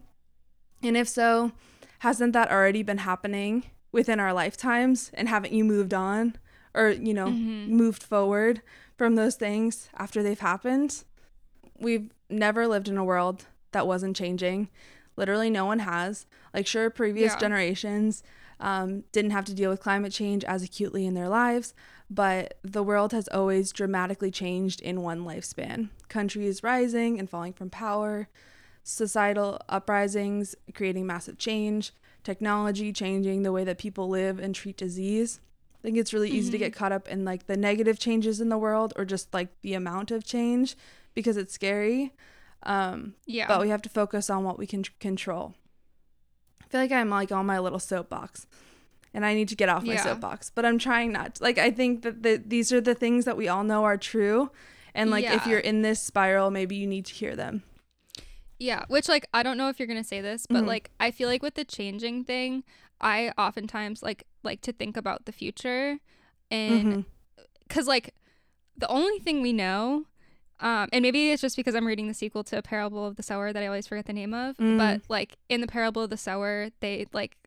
And 0.82 0.96
if 0.96 1.10
so, 1.10 1.52
hasn't 2.00 2.32
that 2.34 2.50
already 2.52 2.84
been 2.84 3.00
happening 3.00 3.64
within 3.92 4.20
our 4.22 4.32
lifetimes? 4.32 5.12
And 5.14 5.28
haven't 5.28 5.52
you 5.52 5.66
moved 5.66 5.94
on 5.94 6.36
or, 6.74 6.92
you 6.92 7.14
know, 7.14 7.28
Mhm. 7.28 7.68
moved 7.70 8.02
forward 8.04 8.62
from 8.96 9.16
those 9.16 9.36
things 9.36 9.90
after 9.96 10.24
they've 10.24 10.40
happened? 10.40 11.04
We've 11.80 12.12
never 12.30 12.68
lived 12.68 12.88
in 12.88 12.98
a 12.98 13.04
world 13.04 13.46
that 13.72 13.88
wasn't 13.88 14.16
changing. 14.16 14.70
Literally, 15.16 15.50
no 15.50 15.66
one 15.66 15.80
has. 15.80 16.26
Like, 16.54 16.68
sure, 16.68 16.90
previous 16.90 17.34
Yeah. 17.34 17.40
generations 17.40 18.24
um, 18.60 19.04
didn't 19.12 19.32
have 19.32 19.46
to 19.46 19.54
deal 19.54 19.70
with 19.70 19.80
climate 19.80 20.12
change 20.12 20.44
as 20.44 20.64
acutely 20.64 21.06
in 21.06 21.14
their 21.14 21.30
lives, 21.30 21.74
but 22.10 22.58
the 22.64 22.82
world 22.84 23.12
has 23.14 23.28
always 23.28 23.72
dramatically 23.72 24.32
changed 24.32 24.82
in 24.82 25.02
one 25.04 25.24
lifespan. 25.24 25.90
Countries 26.10 26.64
rising 26.64 27.20
and 27.20 27.30
falling 27.30 27.54
from 27.54 27.70
power, 27.70 28.30
societal 28.84 29.60
uprisings 29.70 30.56
creating 30.74 31.06
massive 31.06 31.38
change, 31.38 31.92
technology 32.24 32.92
changing 32.92 33.44
the 33.44 33.52
way 33.52 33.64
that 33.64 33.78
people 33.78 34.10
live 34.10 34.40
and 34.40 34.56
treat 34.56 34.78
disease. 34.78 35.40
I 35.76 35.82
think 35.84 35.98
it's 35.98 36.14
really 36.14 36.32
easy 36.32 36.52
to 36.52 36.58
Mhm. 36.58 36.62
get 36.62 36.74
caught 36.74 36.92
up 36.92 37.08
in 37.08 37.24
like 37.24 37.46
the 37.46 37.58
negative 37.58 38.00
changes 38.00 38.42
in 38.42 38.50
the 38.50 38.58
world 38.58 38.94
or 38.96 39.06
just 39.06 39.34
like 39.34 39.50
the 39.62 39.74
amount 39.76 40.10
of 40.12 40.26
change 40.26 40.76
because 41.18 41.36
it's 41.36 41.52
scary. 41.52 42.14
Um, 42.62 43.16
Yeah. 43.26 43.48
but 43.48 43.60
we 43.60 43.70
have 43.70 43.82
to 43.82 43.90
focus 43.90 44.30
on 44.30 44.44
what 44.44 44.60
we 44.60 44.68
can 44.68 44.84
control. 45.00 45.56
I 46.64 46.68
feel 46.68 46.80
like 46.80 46.92
I'm 46.92 47.10
like 47.10 47.32
on 47.32 47.46
my 47.48 47.58
little 47.58 47.80
soapbox 47.80 48.46
and 49.16 49.26
I 49.26 49.34
need 49.34 49.48
to 49.50 49.56
get 49.56 49.68
off 49.68 49.84
my 49.84 49.94
Yeah. 49.94 50.04
soapbox, 50.04 50.52
but 50.54 50.64
I'm 50.64 50.78
trying 50.78 51.12
not 51.12 51.36
to. 51.36 51.44
Like, 51.44 51.58
I 51.58 51.72
think 51.72 52.04
that 52.04 52.22
the, 52.22 52.42
these 52.46 52.72
are 52.72 52.80
the 52.82 52.94
things 52.94 53.26
that 53.26 53.36
we 53.36 53.48
all 53.48 53.64
know 53.64 53.84
are 53.84 53.98
true. 53.98 54.52
And 54.94 55.10
like, 55.10 55.26
if 55.26 55.48
you're 55.48 55.58
in 55.72 55.82
this 55.82 56.00
spiral, 56.02 56.52
maybe 56.52 56.76
you 56.76 56.86
need 56.86 57.06
to 57.06 57.14
hear 57.16 57.36
them. 57.36 57.64
Yeah, 58.60 58.86
which 58.90 59.08
like 59.10 59.26
I 59.34 59.42
don't 59.44 59.58
know 59.58 59.70
if 59.70 59.80
you're 59.80 59.88
gonna 59.88 60.04
say 60.04 60.22
this, 60.22 60.46
but 60.48 60.64
Mhm. 60.64 60.68
like 60.68 60.92
I 61.00 61.10
feel 61.12 61.30
like 61.30 61.42
with 61.44 61.54
the 61.56 61.66
changing 61.66 62.26
thing, 62.26 62.64
I 63.02 63.32
oftentimes 63.38 64.02
like 64.04 64.24
like 64.44 64.62
to 64.62 64.72
think 64.72 64.98
about 64.98 65.26
the 65.26 65.32
future, 65.32 66.00
and 66.52 66.94
Mhm. 66.94 67.06
because 67.68 67.88
like 67.88 68.14
the 68.76 68.88
only 68.88 69.20
thing 69.20 69.42
we 69.44 69.54
know, 69.54 70.06
um, 70.60 70.90
and 70.92 71.02
maybe 71.04 71.32
it's 71.32 71.42
just 71.42 71.56
because 71.56 71.76
I'm 71.76 71.86
reading 71.88 72.08
the 72.08 72.14
sequel 72.14 72.44
to 72.46 72.58
a 72.58 72.62
Parable 72.62 73.06
of 73.06 73.16
the 73.16 73.24
Sower 73.24 73.54
that 73.54 73.62
I 73.62 73.68
always 73.68 73.88
forget 73.88 74.06
the 74.06 74.14
name 74.14 74.34
of, 74.34 74.58
Mm. 74.58 74.78
but 74.78 75.02
like 75.10 75.36
in 75.50 75.62
the 75.62 75.68
Parable 75.68 76.04
of 76.04 76.10
the 76.10 76.18
Sower, 76.18 76.70
they 76.80 77.06
like 77.14 77.38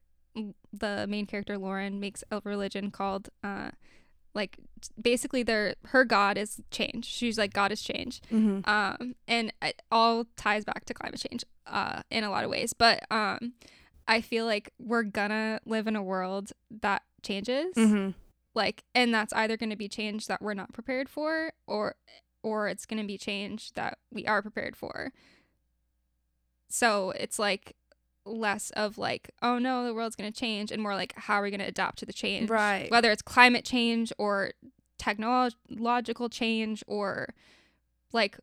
the 0.72 1.06
main 1.08 1.26
character 1.26 1.58
Lauren 1.58 1.98
makes 1.98 2.22
a 2.30 2.40
religion 2.44 2.92
called 2.92 3.30
uh 3.42 3.70
like 4.32 4.58
basically 5.00 5.42
their 5.42 5.74
her 5.86 6.04
god 6.04 6.38
is 6.38 6.60
change. 6.70 7.04
She's 7.04 7.36
like 7.36 7.52
God 7.52 7.72
is 7.72 7.82
change. 7.82 8.20
Mm-hmm. 8.30 8.60
Um, 8.70 9.16
and 9.26 9.52
it 9.60 9.82
all 9.90 10.24
ties 10.36 10.64
back 10.64 10.84
to 10.84 10.94
climate 10.94 11.20
change 11.28 11.44
uh, 11.66 12.02
in 12.12 12.22
a 12.22 12.30
lot 12.30 12.44
of 12.44 12.50
ways. 12.50 12.72
But 12.72 13.02
um, 13.10 13.54
I 14.06 14.20
feel 14.20 14.46
like 14.46 14.72
we're 14.78 15.02
gonna 15.02 15.58
live 15.66 15.88
in 15.88 15.96
a 15.96 16.02
world 16.02 16.52
that 16.80 17.02
changes. 17.22 17.74
Mm-hmm. 17.74 18.10
Like, 18.54 18.84
and 18.94 19.12
that's 19.12 19.32
either 19.32 19.56
going 19.56 19.70
to 19.70 19.76
be 19.76 19.88
change 19.88 20.26
that 20.26 20.42
we're 20.42 20.54
not 20.54 20.72
prepared 20.72 21.08
for, 21.08 21.52
or 21.68 21.94
or 22.42 22.68
it's 22.68 22.86
going 22.86 23.00
to 23.00 23.06
be 23.06 23.18
change 23.18 23.72
that 23.72 23.98
we 24.10 24.26
are 24.26 24.42
prepared 24.42 24.76
for. 24.76 25.12
So 26.68 27.10
it's 27.10 27.38
like 27.38 27.76
less 28.24 28.70
of 28.70 28.98
like, 28.98 29.30
oh 29.42 29.58
no, 29.58 29.84
the 29.84 29.94
world's 29.94 30.16
going 30.16 30.30
to 30.30 30.38
change, 30.38 30.70
and 30.70 30.82
more 30.82 30.94
like, 30.94 31.14
how 31.16 31.34
are 31.36 31.42
we 31.42 31.50
going 31.50 31.60
to 31.60 31.66
adapt 31.66 31.98
to 31.98 32.06
the 32.06 32.12
change? 32.12 32.48
Right. 32.48 32.90
Whether 32.90 33.10
it's 33.10 33.22
climate 33.22 33.64
change 33.64 34.12
or 34.18 34.52
technological 34.98 36.28
change 36.28 36.84
or 36.86 37.34
like, 38.12 38.38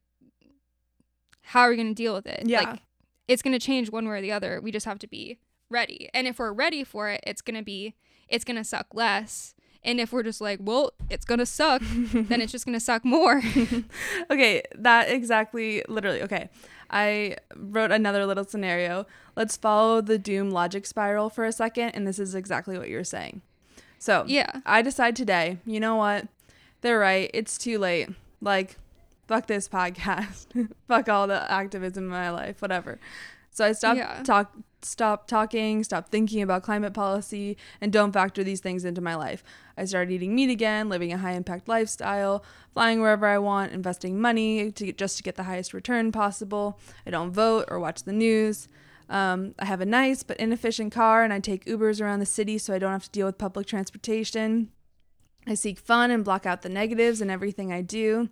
how 1.42 1.62
are 1.62 1.70
we 1.70 1.76
going 1.76 1.90
to 1.90 1.94
deal 1.94 2.14
with 2.14 2.26
it? 2.26 2.44
Yeah. 2.46 2.62
Like, 2.62 2.82
it's 3.28 3.42
going 3.42 3.58
to 3.58 3.66
change 3.66 3.92
one 3.92 4.08
way 4.08 4.18
or 4.18 4.22
the 4.22 4.32
other. 4.32 4.60
We 4.62 4.72
just 4.72 4.86
have 4.86 5.00
to 5.00 5.08
be 5.08 5.38
ready. 5.70 6.10
And 6.14 6.28
if 6.28 6.40
we're 6.40 6.54
ready 6.54 6.84
for 6.84 7.10
it, 7.10 7.22
it's 7.26 7.42
going 7.42 7.58
to 7.58 7.64
be, 7.64 7.96
it's 8.28 8.44
going 8.44 8.58
to 8.58 8.64
suck 8.64 8.88
less. 8.94 9.54
And 9.88 10.00
if 10.00 10.12
we're 10.12 10.22
just 10.24 10.42
like, 10.42 10.60
well, 10.62 10.92
it's 11.10 11.26
going 11.26 11.40
to 11.40 11.46
suck, 11.46 11.82
then 11.82 12.42
it's 12.42 12.52
just 12.52 12.66
going 12.66 12.74
to 12.78 12.80
suck 12.80 13.04
more. 13.06 13.42
okay, 14.30 14.62
that 14.76 15.10
exactly, 15.10 15.82
literally. 15.88 16.22
Okay, 16.24 16.50
I 16.92 17.38
wrote 17.56 17.92
another 17.92 18.26
little 18.26 18.44
scenario. 18.44 19.08
Let's 19.36 19.56
follow 19.58 20.02
the 20.02 20.18
doom 20.20 20.52
logic 20.52 20.86
spiral 20.86 21.30
for 21.30 21.46
a 21.46 21.52
second, 21.52 21.92
and 21.92 22.06
this 22.06 22.20
is 22.20 22.36
exactly 22.36 22.78
what 22.78 22.90
you're 22.90 23.04
saying. 23.04 23.42
So, 23.98 24.26
yeah. 24.28 24.52
I 24.66 24.82
decide 24.82 25.16
today, 25.16 25.58
you 25.66 25.80
know 25.80 25.96
what? 25.96 26.28
They're 26.82 27.00
right. 27.00 27.32
It's 27.34 27.58
too 27.58 27.80
late. 27.80 28.10
Like, 28.42 28.78
fuck 29.28 29.48
this 29.48 29.68
podcast. 29.80 30.70
fuck 30.88 31.08
all 31.10 31.28
the 31.28 31.50
activism 31.52 32.04
in 32.04 32.10
my 32.10 32.30
life, 32.30 32.62
whatever. 32.62 33.00
So 33.52 33.66
I 33.66 33.72
stopped 33.72 33.98
Yeah. 33.98 34.22
talk 34.24 34.54
stop 34.82 35.28
talking, 35.28 35.84
stop 35.84 36.10
thinking 36.10 36.42
about 36.42 36.64
climate 36.64 36.94
policy, 36.94 37.58
and 37.82 37.92
don't 37.92 38.12
factor 38.12 38.44
these 38.44 38.60
things 38.60 38.86
into 38.86 39.02
my 39.02 39.16
life. 39.16 39.44
I 39.78 39.86
started 39.86 40.12
eating 40.14 40.36
meat 40.36 40.50
again, 40.50 40.90
living 40.90 41.12
a 41.12 41.18
high 41.18 41.34
impact 41.34 41.68
lifestyle, 41.68 42.44
flying 42.74 43.02
wherever 43.02 43.28
I 43.28 43.38
want, 43.38 43.74
investing 43.74 44.20
money 44.20 44.72
to 44.72 44.86
get, 44.86 44.98
just 44.98 45.18
to 45.18 45.24
get 45.24 45.36
the 45.36 45.44
highest 45.44 45.74
return 45.74 46.12
possible. 46.12 46.80
I 47.06 47.12
don't 47.12 47.32
vote 47.32 47.66
or 47.70 47.80
watch 47.80 48.04
the 48.04 48.14
news. 48.14 48.68
Um, 49.10 49.56
I 49.58 49.66
have 49.66 49.82
a 49.82 49.86
nice 49.86 50.24
but 50.24 50.38
inefficient 50.38 50.92
car, 50.92 51.24
and 51.24 51.34
I 51.34 51.40
take 51.40 51.66
Ubers 51.66 52.02
around 52.02 52.20
the 52.20 52.26
city 52.26 52.58
so 52.58 52.74
I 52.74 52.80
don't 52.80 52.92
have 52.92 53.06
to 53.06 53.12
deal 53.12 53.26
with 53.26 53.38
public 53.38 53.68
transportation. 53.68 54.70
I 55.48 55.54
seek 55.54 55.80
fun 55.80 56.12
and 56.12 56.26
block 56.26 56.46
out 56.46 56.62
the 56.62 56.70
negatives 56.70 57.22
in 57.22 57.30
everything 57.30 57.72
I 57.72 57.82
do. 57.82 58.30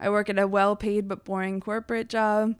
I 0.00 0.10
work 0.10 0.28
at 0.28 0.38
a 0.38 0.48
well 0.48 0.74
paid 0.74 1.06
but 1.06 1.24
boring 1.24 1.60
corporate 1.60 2.08
job. 2.08 2.56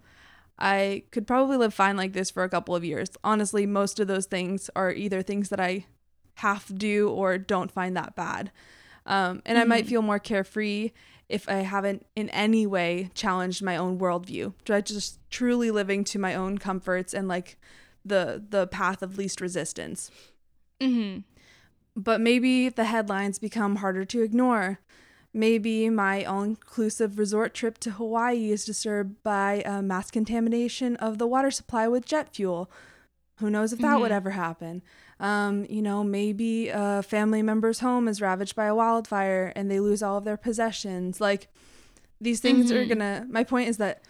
I 0.58 1.02
could 1.10 1.26
probably 1.26 1.56
live 1.56 1.74
fine 1.74 1.96
like 1.96 2.12
this 2.12 2.30
for 2.30 2.44
a 2.44 2.48
couple 2.48 2.76
of 2.76 2.84
years. 2.84 3.08
Honestly, 3.24 3.66
most 3.66 3.98
of 3.98 4.06
those 4.06 4.26
things 4.26 4.70
are 4.76 4.92
either 4.92 5.20
things 5.22 5.48
that 5.48 5.60
I 5.60 5.86
half 6.36 6.70
do 6.74 7.08
or 7.08 7.38
don't 7.38 7.70
find 7.70 7.96
that 7.96 8.14
bad. 8.14 8.50
Um, 9.06 9.42
and 9.44 9.58
I 9.58 9.64
might 9.64 9.84
Mhm. 9.84 9.88
feel 9.88 10.02
more 10.02 10.18
carefree 10.18 10.92
if 11.28 11.48
I 11.48 11.56
haven't 11.56 12.06
in 12.16 12.28
any 12.30 12.66
way 12.66 13.10
challenged 13.14 13.62
my 13.62 13.76
own 13.76 13.98
worldview. 13.98 14.54
Do 14.64 14.74
I 14.74 14.80
just 14.80 15.18
truly 15.30 15.70
living 15.70 16.04
to 16.04 16.18
my 16.18 16.34
own 16.34 16.58
comforts 16.58 17.12
and 17.14 17.28
like 17.28 17.58
the 18.04 18.42
the 18.48 18.66
path 18.66 19.02
of 19.02 19.18
least 19.18 19.40
resistance? 19.40 20.10
hmm 20.80 21.18
But 21.96 22.20
maybe 22.20 22.68
the 22.68 22.84
headlines 22.84 23.38
become 23.38 23.76
harder 23.76 24.04
to 24.06 24.22
ignore. 24.22 24.80
Maybe 25.36 25.90
my 25.90 26.24
all 26.24 26.42
inclusive 26.44 27.18
resort 27.18 27.54
trip 27.54 27.76
to 27.78 27.90
Hawaii 27.90 28.52
is 28.52 28.64
disturbed 28.64 29.20
by 29.24 29.62
uh, 29.62 29.82
mass 29.82 30.10
contamination 30.10 30.94
of 30.96 31.18
the 31.18 31.26
water 31.26 31.50
supply 31.50 31.88
with 31.88 32.06
jet 32.06 32.32
fuel. 32.34 32.70
Who 33.40 33.50
knows 33.50 33.72
if 33.72 33.80
that 33.80 33.98
would 34.00 34.12
Mhm. 34.12 34.14
ever 34.14 34.30
happen? 34.30 34.82
Um, 35.18 35.66
you 35.68 35.82
know, 35.82 36.04
maybe 36.04 36.68
a 36.68 37.02
family 37.02 37.42
member's 37.42 37.80
home 37.80 38.06
is 38.06 38.20
ravaged 38.20 38.54
by 38.54 38.66
a 38.66 38.74
wildfire 38.76 39.52
and 39.56 39.68
they 39.68 39.80
lose 39.80 40.04
all 40.04 40.16
of 40.18 40.24
their 40.24 40.36
possessions. 40.36 41.20
Like, 41.20 41.48
these 42.20 42.38
things 42.40 42.70
are 42.70 42.84
Mhm. 42.84 42.88
gonna, 42.88 43.26
my 43.28 43.42
point 43.42 43.68
is 43.68 43.76
that 43.78 44.02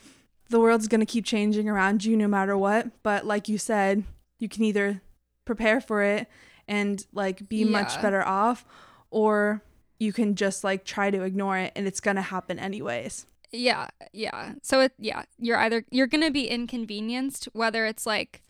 the 0.51 0.61
world's 0.61 0.89
gonna 0.89 1.07
keep 1.07 1.25
changing 1.25 1.71
around 1.71 2.05
you 2.05 2.19
no 2.19 2.29
matter 2.29 2.57
what. 2.57 3.03
But 3.03 3.25
like 3.25 3.49
you 3.49 3.57
said, 3.57 4.05
you 4.39 4.49
can 4.51 4.63
either 4.63 5.01
prepare 5.47 5.81
for 5.81 6.03
it 6.03 6.29
and 6.69 7.07
like 7.15 7.49
be 7.49 7.65
much 7.65 8.01
better 8.03 8.23
off 8.23 8.67
or 9.11 9.63
you 9.99 10.13
can 10.13 10.35
just 10.35 10.65
like 10.65 10.85
try 10.85 11.11
to 11.11 11.23
ignore 11.23 11.57
it 11.59 11.73
and 11.77 11.87
it's 11.87 12.01
gonna 12.01 12.23
happen 12.23 12.59
anyways 12.59 13.27
Yeah, 13.53 13.87
yeah. 14.13 14.55
So 14.63 14.81
it 14.81 14.93
yeah, 14.99 15.23
you're 15.39 15.59
either 15.59 15.85
you're 15.91 16.09
gonna 16.09 16.31
be 16.33 16.49
inconvenienced, 16.49 17.49
whether 17.53 17.87
it's 17.87 18.05
like, 18.05 18.43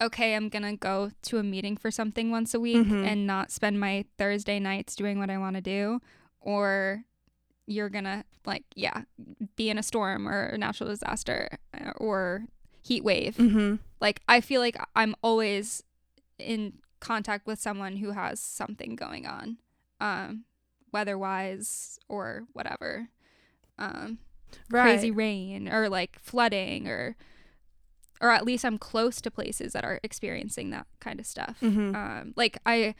okay, 0.00 0.34
I'm 0.34 0.48
gonna 0.48 0.76
go 0.76 1.10
to 1.28 1.36
a 1.38 1.42
meeting 1.42 1.76
for 1.76 1.90
something 1.90 2.30
once 2.30 2.54
a 2.54 2.60
week 2.60 2.86
Mhm. 2.86 3.04
and 3.06 3.26
not 3.26 3.50
spend 3.50 3.78
my 3.78 4.06
Thursday 4.16 4.58
nights 4.58 4.96
doing 4.96 5.18
what 5.18 5.28
I 5.30 5.36
want 5.36 5.56
to 5.56 5.60
do, 5.62 6.00
or 6.40 7.04
you're 7.66 7.90
gonna 7.90 8.24
like 8.46 8.64
yeah, 8.74 9.02
be 9.56 9.68
in 9.68 9.76
a 9.78 9.82
storm 9.82 10.26
or 10.26 10.46
a 10.54 10.58
natural 10.58 10.88
disaster 10.88 11.58
uh, 11.74 11.90
or 11.98 12.46
heat 12.82 13.04
wave. 13.04 13.36
mm-hmm. 13.36 13.76
Like 14.00 14.20
I 14.28 14.40
feel 14.40 14.60
like 14.62 14.76
I'm 14.94 15.14
always 15.22 15.82
in 16.38 16.78
contact 17.00 17.46
with 17.46 17.60
someone 17.60 17.96
who 17.96 18.12
has 18.12 18.40
something 18.40 18.96
going 18.96 19.26
on, 19.26 19.58
um, 20.00 20.44
weather 20.96 21.18
wise 21.18 21.98
or 22.08 22.44
whatever. 22.54 23.08
Um, 23.78 24.16
crazy 24.70 25.10
rain 25.10 25.68
or 25.68 25.90
like 25.90 26.18
flooding 26.18 26.88
or 26.88 27.16
or 28.18 28.30
at 28.30 28.46
least 28.46 28.64
I'm 28.64 28.78
close 28.78 29.20
to 29.20 29.30
places 29.30 29.74
that 29.74 29.84
are 29.84 30.00
experiencing 30.02 30.70
that 30.70 30.86
kind 31.00 31.20
of 31.20 31.26
stuff. 31.26 31.58
Mhm. 31.60 31.94
Um 31.94 32.32
like 32.34 32.56
I 32.64 32.94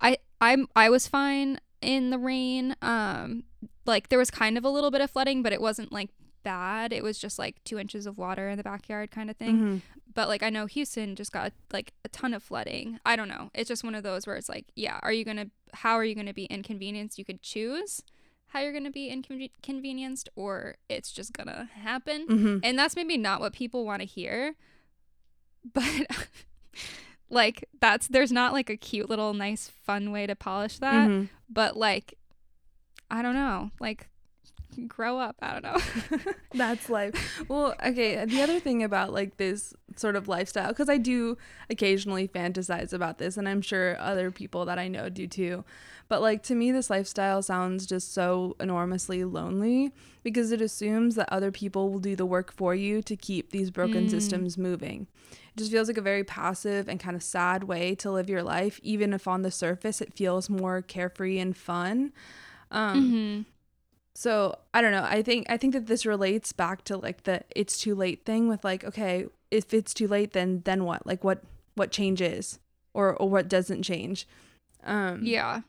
I 0.00 0.16
I'm 0.40 0.66
I 0.74 0.88
was 0.88 1.06
fine 1.06 1.60
in 1.82 2.08
the 2.08 2.18
rain. 2.18 2.74
Um 2.80 3.44
like 3.84 4.08
there 4.08 4.18
was 4.18 4.30
kind 4.30 4.56
of 4.56 4.64
a 4.64 4.70
little 4.70 4.90
bit 4.90 5.02
of 5.02 5.10
flooding, 5.10 5.42
but 5.42 5.52
it 5.52 5.60
wasn't 5.60 5.92
like 5.92 6.08
bad. 6.42 6.92
It 6.92 7.02
was 7.02 7.18
just 7.18 7.38
like 7.38 7.62
2 7.64 7.78
inches 7.78 8.06
of 8.06 8.18
water 8.18 8.48
in 8.48 8.56
the 8.58 8.62
backyard 8.64 9.10
kind 9.10 9.30
of 9.30 9.36
thing. 9.36 9.58
Mhm. 9.58 9.80
But 10.14 10.28
like 10.28 10.42
I 10.42 10.50
know 10.50 10.66
Houston 10.66 11.16
just 11.16 11.32
got 11.32 11.52
like 11.72 11.92
a 12.04 12.08
ton 12.08 12.34
of 12.34 12.42
flooding. 12.42 12.98
I 13.06 13.16
don't 13.16 13.28
know. 13.28 13.50
It's 13.54 13.68
just 13.68 13.84
one 13.84 13.94
of 13.94 14.02
those 14.02 14.26
where 14.26 14.36
it's 14.36 14.48
like, 14.48 14.66
yeah, 14.76 14.98
are 15.02 15.12
you 15.12 15.24
going 15.24 15.38
to 15.38 15.50
how 15.74 15.94
are 15.94 16.04
you 16.04 16.14
going 16.14 16.26
to 16.26 16.34
be 16.34 16.44
inconvenienced? 16.46 17.18
You 17.18 17.24
could 17.24 17.40
choose 17.42 18.02
how 18.48 18.60
you're 18.60 18.72
going 18.72 18.84
to 18.84 18.90
be 18.90 19.08
inconvenienced 19.08 20.28
or 20.36 20.76
it's 20.90 21.10
just 21.10 21.32
going 21.32 21.46
to 21.46 21.68
happen. 21.74 22.26
Mhm. 22.28 22.60
And 22.62 22.78
that's 22.78 22.94
maybe 22.96 23.16
not 23.16 23.40
what 23.40 23.54
people 23.54 23.84
want 23.86 24.00
to 24.00 24.06
hear. 24.06 24.54
But 25.72 26.06
like 27.30 27.68
that's 27.80 28.08
there's 28.08 28.32
not 28.32 28.52
like 28.52 28.68
a 28.68 28.76
cute 28.76 29.08
little 29.08 29.32
nice 29.32 29.68
fun 29.68 30.10
way 30.12 30.26
to 30.26 30.34
polish 30.36 30.78
that, 30.80 31.08
Mhm. 31.08 31.28
but 31.48 31.76
like 31.76 32.14
I 33.10 33.22
don't 33.22 33.34
know. 33.34 33.70
Like 33.80 34.08
grow 34.88 35.18
up. 35.18 35.36
I 35.42 35.52
don't 35.52 35.62
know. 35.64 36.32
That's 36.54 36.88
life. 36.88 37.14
Well, 37.48 37.74
okay. 37.84 38.24
The 38.24 38.42
other 38.42 38.60
thing 38.60 38.82
about 38.82 39.12
like 39.12 39.36
this 39.36 39.74
sort 39.96 40.16
of 40.16 40.28
lifestyle, 40.28 40.68
because 40.68 40.88
I 40.88 40.98
do 40.98 41.36
occasionally 41.70 42.28
fantasize 42.28 42.92
about 42.92 43.18
this, 43.18 43.36
and 43.36 43.48
I'm 43.48 43.62
sure 43.62 43.98
other 43.98 44.30
people 44.30 44.64
that 44.66 44.78
I 44.78 44.88
know 44.88 45.08
do 45.08 45.26
too. 45.26 45.64
But 46.08 46.20
like 46.20 46.42
to 46.44 46.54
me, 46.54 46.72
this 46.72 46.90
lifestyle 46.90 47.42
sounds 47.42 47.86
just 47.86 48.12
so 48.12 48.56
enormously 48.60 49.24
lonely 49.24 49.92
because 50.22 50.52
it 50.52 50.60
assumes 50.60 51.14
that 51.14 51.32
other 51.32 51.50
people 51.50 51.90
will 51.90 52.00
do 52.00 52.14
the 52.16 52.26
work 52.26 52.52
for 52.52 52.74
you 52.74 53.02
to 53.02 53.16
keep 53.16 53.50
these 53.50 53.70
broken 53.70 54.06
Mm. 54.06 54.10
systems 54.10 54.58
moving. 54.58 55.06
It 55.30 55.56
just 55.58 55.70
feels 55.72 55.88
like 55.88 55.96
a 55.98 56.02
very 56.02 56.24
passive 56.24 56.88
and 56.88 57.00
kind 57.00 57.16
of 57.16 57.22
sad 57.22 57.64
way 57.64 57.94
to 57.96 58.10
live 58.10 58.28
your 58.28 58.42
life, 58.42 58.78
even 58.82 59.12
if 59.14 59.26
on 59.26 59.42
the 59.42 59.50
surface 59.50 60.00
it 60.02 60.12
feels 60.14 60.50
more 60.50 60.82
carefree 60.82 61.38
and 61.38 61.56
fun. 61.56 62.12
Um, 62.70 63.12
Mhm. 63.12 63.44
So 64.14 64.58
I 64.74 64.80
don't 64.80 64.92
know. 64.92 65.04
I 65.04 65.22
think 65.22 65.46
I 65.48 65.56
think 65.56 65.72
that 65.72 65.86
this 65.86 66.04
relates 66.06 66.52
back 66.52 66.84
to 66.84 66.96
like 66.96 67.24
the 67.24 67.42
it's 67.56 67.78
too 67.78 67.94
late 67.94 68.24
thing 68.24 68.48
with 68.48 68.62
like 68.64 68.84
okay, 68.84 69.26
if 69.50 69.72
it's 69.72 69.94
too 69.94 70.08
late 70.08 70.32
then 70.32 70.62
then 70.64 70.84
what? 70.84 71.06
Like 71.06 71.24
what 71.24 71.42
what 71.74 71.90
changes 71.90 72.58
or 72.94 73.14
or 73.16 73.28
what 73.28 73.48
doesn't 73.48 73.82
change? 73.82 74.26
Um 74.84 75.20
Yeah. 75.24 75.62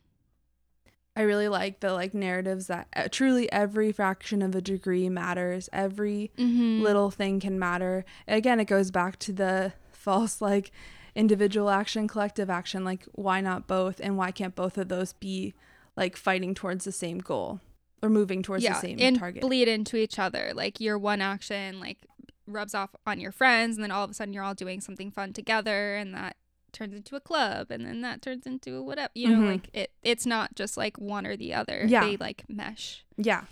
I 1.16 1.22
really 1.22 1.48
like 1.48 1.80
the 1.80 1.94
like 1.94 2.14
narratives 2.16 2.68
that 2.68 2.88
uh, 2.96 3.08
truly 3.12 3.52
every 3.52 3.92
fraction 3.92 4.42
of 4.42 4.56
a 4.56 4.62
degree 4.62 5.10
matters. 5.10 5.70
Every 5.72 6.32
Mhm. 6.38 6.82
little 6.82 7.12
thing 7.12 7.40
can 7.40 7.60
matter. 7.60 8.04
Again, 8.28 8.60
it 8.60 8.66
goes 8.66 8.90
back 8.90 9.20
to 9.20 9.32
the 9.32 9.74
false 9.92 10.42
like 10.42 10.72
individual 11.16 11.70
action, 11.70 12.08
collective 12.08 12.50
action. 12.50 12.84
Like 12.84 13.06
why 13.12 13.42
not 13.42 13.68
both 13.68 14.02
and 14.02 14.18
why 14.18 14.32
can't 14.32 14.56
both 14.56 14.78
of 14.78 14.90
those 14.90 15.14
be 15.14 15.54
like 15.96 16.18
fighting 16.18 16.56
towards 16.56 16.84
the 16.86 16.92
same 16.92 17.20
goal? 17.20 17.62
Or 18.04 18.10
moving 18.10 18.44
towards 18.44 18.64
the 18.66 18.74
same 18.76 18.98
and 19.00 19.18
target. 19.18 19.42
bleed 19.42 19.68
into 19.68 19.96
each 19.98 20.20
other. 20.20 20.52
Like 20.54 20.80
your 20.80 21.00
one 21.00 21.22
action 21.22 21.80
like 21.80 21.98
rubs 22.46 22.76
off 22.76 22.90
on 23.08 23.20
your 23.20 23.32
friends, 23.32 23.78
and 23.78 23.84
then 23.84 23.90
all 23.92 24.04
of 24.04 24.12
a 24.12 24.14
sudden 24.14 24.34
you're 24.34 24.44
all 24.44 24.54
doing 24.54 24.82
something 24.82 25.10
fun 25.10 25.34
together, 25.34 25.96
and 25.96 26.14
that 26.14 26.36
turns 26.74 26.94
into 26.96 27.16
a 27.16 27.20
club 27.20 27.68
and 27.70 27.86
then 27.86 28.02
that 28.02 28.20
turns 28.20 28.48
into 28.48 28.76
a 28.78 28.82
whatever 28.82 29.12
you 29.14 29.30
know 29.30 29.38
Mhm. 29.44 29.52
like 29.52 29.70
it 29.74 29.92
it's 30.02 30.26
not 30.26 30.56
just 30.56 30.76
like 30.76 30.98
one 30.98 31.24
or 31.28 31.38
the 31.38 31.54
other 31.54 31.86
Yeah. 31.88 32.04
they 32.04 32.18
like 32.18 32.44
mesh 32.50 33.06
Yeah. 33.16 33.44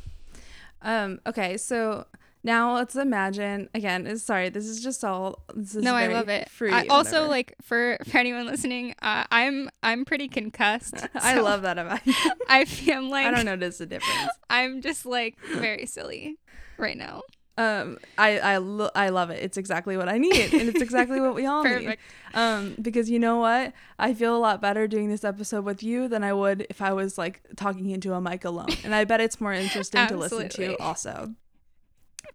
Um, 0.82 1.20
okay, 1.28 1.56
so 1.58 2.08
now 2.44 2.74
let's 2.76 2.96
imagine 2.96 3.70
again, 3.76 4.18
sorry, 4.18 4.50
this 4.50 4.66
is 4.66 4.82
just 4.84 5.04
all 5.04 5.44
this 5.54 5.76
is 5.76 5.84
no 5.84 5.96
i 5.96 6.08
love 6.08 6.30
it 6.30 6.50
Free, 6.50 6.72
I, 6.72 6.86
also 6.88 7.28
like 7.28 7.56
for 7.62 7.98
for 8.08 8.18
anyone 8.18 8.46
listening 8.48 8.96
uh, 9.02 9.26
i'm 9.32 9.70
i'm 9.84 10.06
pretty 10.06 10.28
concussed 10.28 11.06
I 11.16 11.40
love 11.40 11.62
that 11.64 11.78
about 11.78 12.06
you. 12.06 12.14
i 12.50 12.66
feel 12.66 13.04
like 13.04 13.26
I 13.28 13.32
don't 13.32 13.46
notice 13.46 13.78
the 13.78 13.86
difference. 13.86 14.32
i'm 14.50 14.82
just 14.82 15.06
like 15.06 15.38
very 15.54 15.86
silly 15.86 16.38
right 16.78 16.98
now 16.98 17.22
Um, 17.58 18.00
I 18.18 18.40
I, 18.40 18.58
lo- 18.58 18.90
I 18.96 19.10
love 19.10 19.30
it. 19.30 19.44
It's 19.44 19.58
exactly 19.58 19.98
what 19.98 20.08
I 20.10 20.18
need, 20.18 20.54
and 20.54 20.70
it's 20.70 20.82
exactly 20.82 21.20
what 21.20 21.36
we 21.36 21.46
all 21.46 21.64
need. 21.64 21.98
Um, 22.34 22.76
because 22.82 23.10
you 23.10 23.20
know 23.20 23.38
what, 23.38 23.74
I 24.00 24.14
feel 24.16 24.36
a 24.36 24.40
lot 24.40 24.62
better 24.62 24.88
doing 24.88 25.10
this 25.10 25.24
episode 25.24 25.66
with 25.66 25.84
you 25.84 26.08
than 26.08 26.24
I 26.24 26.32
would 26.34 26.66
if 26.70 26.82
I 26.82 26.94
was 26.94 27.18
like 27.18 27.42
talking 27.58 27.90
into 27.92 28.14
a 28.14 28.22
mic 28.22 28.46
alone, 28.46 28.70
and 28.86 28.96
I 28.96 29.04
bet 29.04 29.20
it's 29.20 29.40
more 29.42 29.54
interesting 29.54 30.08
to 30.08 30.18
listen 30.18 30.48
to 30.50 30.78
also. 30.80 31.36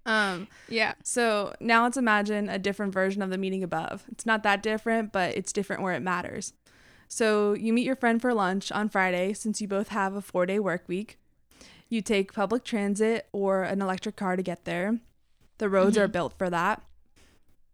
Um, 0.05 0.47
yeah 0.69 0.95
so 1.03 1.55
now 1.61 1.83
let's 1.83 1.97
imagine 1.97 2.49
a 2.49 2.59
different 2.59 2.93
version 2.93 3.23
of 3.23 3.31
the 3.31 3.39
meeting 3.39 3.65
above. 3.65 4.05
It's 4.13 4.25
not 4.27 4.43
that 4.45 4.63
different, 4.63 5.13
but 5.13 5.35
it's 5.37 5.53
different 5.53 5.83
where 5.83 5.95
it 5.95 6.01
matters. 6.01 6.53
So 7.09 7.55
you 7.55 7.73
meet 7.73 7.87
your 7.87 7.97
friend 7.97 8.21
for 8.21 8.33
lunch 8.35 8.71
on 8.71 8.89
Friday 8.89 9.33
since 9.33 9.61
you 9.61 9.69
both 9.69 9.89
have 9.89 10.15
a 10.15 10.21
four 10.23 10.47
day 10.47 10.59
work 10.59 10.85
week. 10.89 11.19
You 11.89 12.03
take 12.03 12.33
public 12.33 12.65
transit 12.65 13.29
or 13.33 13.63
an 13.63 13.81
electric 13.83 14.17
car 14.17 14.37
to 14.37 14.43
get 14.43 14.65
there. 14.65 14.99
The 15.59 15.69
roads 15.69 15.97
are 15.97 16.09
Mhm. 16.09 16.13
built 16.13 16.33
for 16.39 16.51
that. 16.51 16.83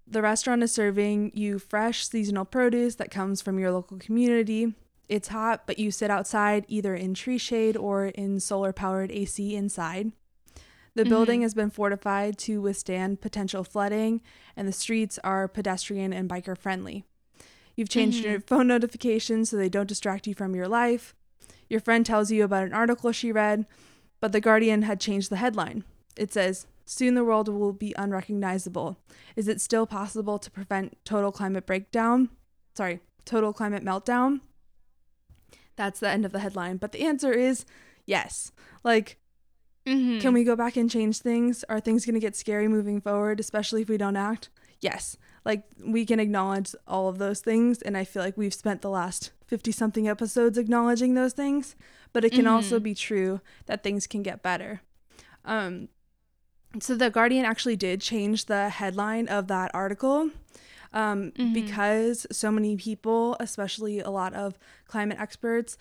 The 0.06 0.22
restaurant 0.22 0.62
is 0.62 0.72
serving 0.72 1.32
you 1.34 1.58
fresh 1.58 2.06
seasonal 2.06 2.44
produce 2.44 2.96
that 2.96 3.10
comes 3.10 3.40
from 3.40 3.58
your 3.58 3.70
local 3.72 3.96
community. 3.98 4.74
It's 5.08 5.28
hot, 5.28 5.66
but 5.66 5.78
you 5.78 5.90
sit 5.90 6.10
outside 6.10 6.64
either 6.68 6.94
in 6.94 7.14
tree 7.14 7.38
shade 7.38 7.76
or 7.76 8.06
in 8.06 8.40
solar 8.40 8.72
powered 8.72 9.10
AC 9.10 9.54
inside. 9.54 10.12
The 10.94 11.04
Mhm. 11.04 11.08
building 11.08 11.42
has 11.42 11.54
been 11.54 11.70
fortified 11.70 12.36
to 12.38 12.60
withstand 12.60 13.20
potential 13.20 13.64
flooding, 13.64 14.20
and 14.56 14.68
the 14.68 14.72
streets 14.72 15.18
are 15.24 15.48
pedestrian 15.48 16.12
and 16.12 16.28
biker 16.28 16.56
friendly. 16.56 17.04
You've 17.76 17.88
changed 17.88 18.22
your 18.24 18.40
phone 18.40 18.66
notifications 18.66 19.48
so 19.50 19.56
they 19.56 19.70
don't 19.70 19.88
distract 19.88 20.26
you 20.26 20.34
from 20.34 20.54
your 20.54 20.68
life. 20.68 21.14
Your 21.70 21.80
friend 21.80 22.04
tells 22.04 22.30
you 22.30 22.44
about 22.44 22.64
an 22.66 22.74
article 22.74 23.12
she 23.12 23.32
read, 23.32 23.66
but 24.20 24.32
The 24.32 24.40
Guardian 24.42 24.82
had 24.82 25.00
changed 25.00 25.30
the 25.30 25.36
headline. 25.36 25.84
It 26.16 26.32
says, 26.32 26.66
Soon 26.84 27.14
the 27.14 27.24
world 27.24 27.48
will 27.48 27.72
be 27.72 27.94
unrecognizable. 27.96 28.98
Is 29.36 29.48
it 29.48 29.60
still 29.60 29.86
possible 29.86 30.38
to 30.38 30.50
prevent 30.50 31.02
total 31.04 31.32
climate 31.32 31.64
breakdown? 31.64 32.28
Sorry, 32.74 33.00
total 33.24 33.52
climate 33.54 33.84
meltdown? 33.84 34.40
That's 35.76 36.00
the 36.00 36.10
end 36.10 36.26
of 36.26 36.32
the 36.32 36.40
headline. 36.40 36.76
But 36.76 36.92
the 36.92 37.06
answer 37.06 37.32
is 37.32 37.64
yes. 38.04 38.52
Like, 38.84 39.16
Mhm. 39.86 40.20
can 40.20 40.32
we 40.32 40.44
go 40.44 40.54
back 40.56 40.76
and 40.76 40.90
change 40.90 41.18
things? 41.18 41.64
Are 41.68 41.80
things 41.80 42.04
going 42.06 42.14
to 42.14 42.20
get 42.20 42.36
scary 42.36 42.68
moving 42.68 43.00
forward, 43.00 43.40
especially 43.40 43.82
if 43.82 43.88
we 43.88 43.96
don't 43.96 44.16
act? 44.16 44.48
Yes. 44.80 45.16
Like, 45.44 45.64
we 45.84 46.04
can 46.06 46.20
acknowledge 46.20 46.74
all 46.86 47.08
of 47.08 47.18
those 47.18 47.40
things. 47.40 47.82
And 47.82 47.96
I 47.96 48.04
feel 48.04 48.22
like 48.22 48.36
we've 48.36 48.54
spent 48.54 48.80
the 48.82 48.90
last 48.90 49.32
50 49.46 49.72
something 49.72 50.08
episodes 50.08 50.56
acknowledging 50.58 51.14
those 51.14 51.32
things. 51.32 51.74
But 52.12 52.24
it 52.24 52.32
can 52.32 52.46
also 52.46 52.78
Mhm. 52.78 52.82
be 52.82 52.94
true 52.94 53.40
that 53.66 53.82
things 53.82 54.06
can 54.06 54.22
get 54.22 54.42
better. 54.42 54.82
Um, 55.44 55.88
so, 56.80 56.94
The 56.94 57.10
Guardian 57.10 57.44
actually 57.44 57.76
did 57.76 58.00
change 58.00 58.46
the 58.46 58.68
headline 58.68 59.28
of 59.28 59.48
that 59.48 59.70
article 59.74 60.30
um, 60.94 61.32
Mhm. 61.32 61.54
because 61.54 62.26
so 62.30 62.52
many 62.52 62.76
people, 62.76 63.34
especially 63.40 64.00
a 64.00 64.10
lot 64.10 64.34
of 64.34 64.58
climate 64.86 65.18
experts, 65.18 65.78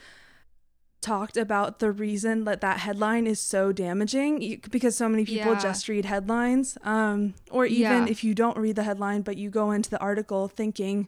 talked 1.01 1.36
about 1.36 1.79
the 1.79 1.91
reason 1.91 2.43
that 2.43 2.62
that 2.62 2.79
headline 2.79 3.25
is 3.25 3.39
so 3.39 3.72
damaging 3.72 4.62
because 4.70 4.96
so 4.96 5.10
many 5.10 5.25
people 5.25 5.53
Yeah. 5.53 5.60
just 5.60 5.88
read 5.89 6.05
headlines 6.05 6.77
um, 6.84 7.34
or 7.50 7.65
even 7.65 8.05
Yeah. 8.05 8.12
if 8.12 8.24
you 8.24 8.36
don't 8.36 8.55
read 8.58 8.75
the 8.75 8.84
headline 8.84 9.22
but 9.24 9.36
you 9.36 9.50
go 9.50 9.72
into 9.72 9.89
the 9.89 10.00
article 10.00 10.48
thinking 10.48 11.08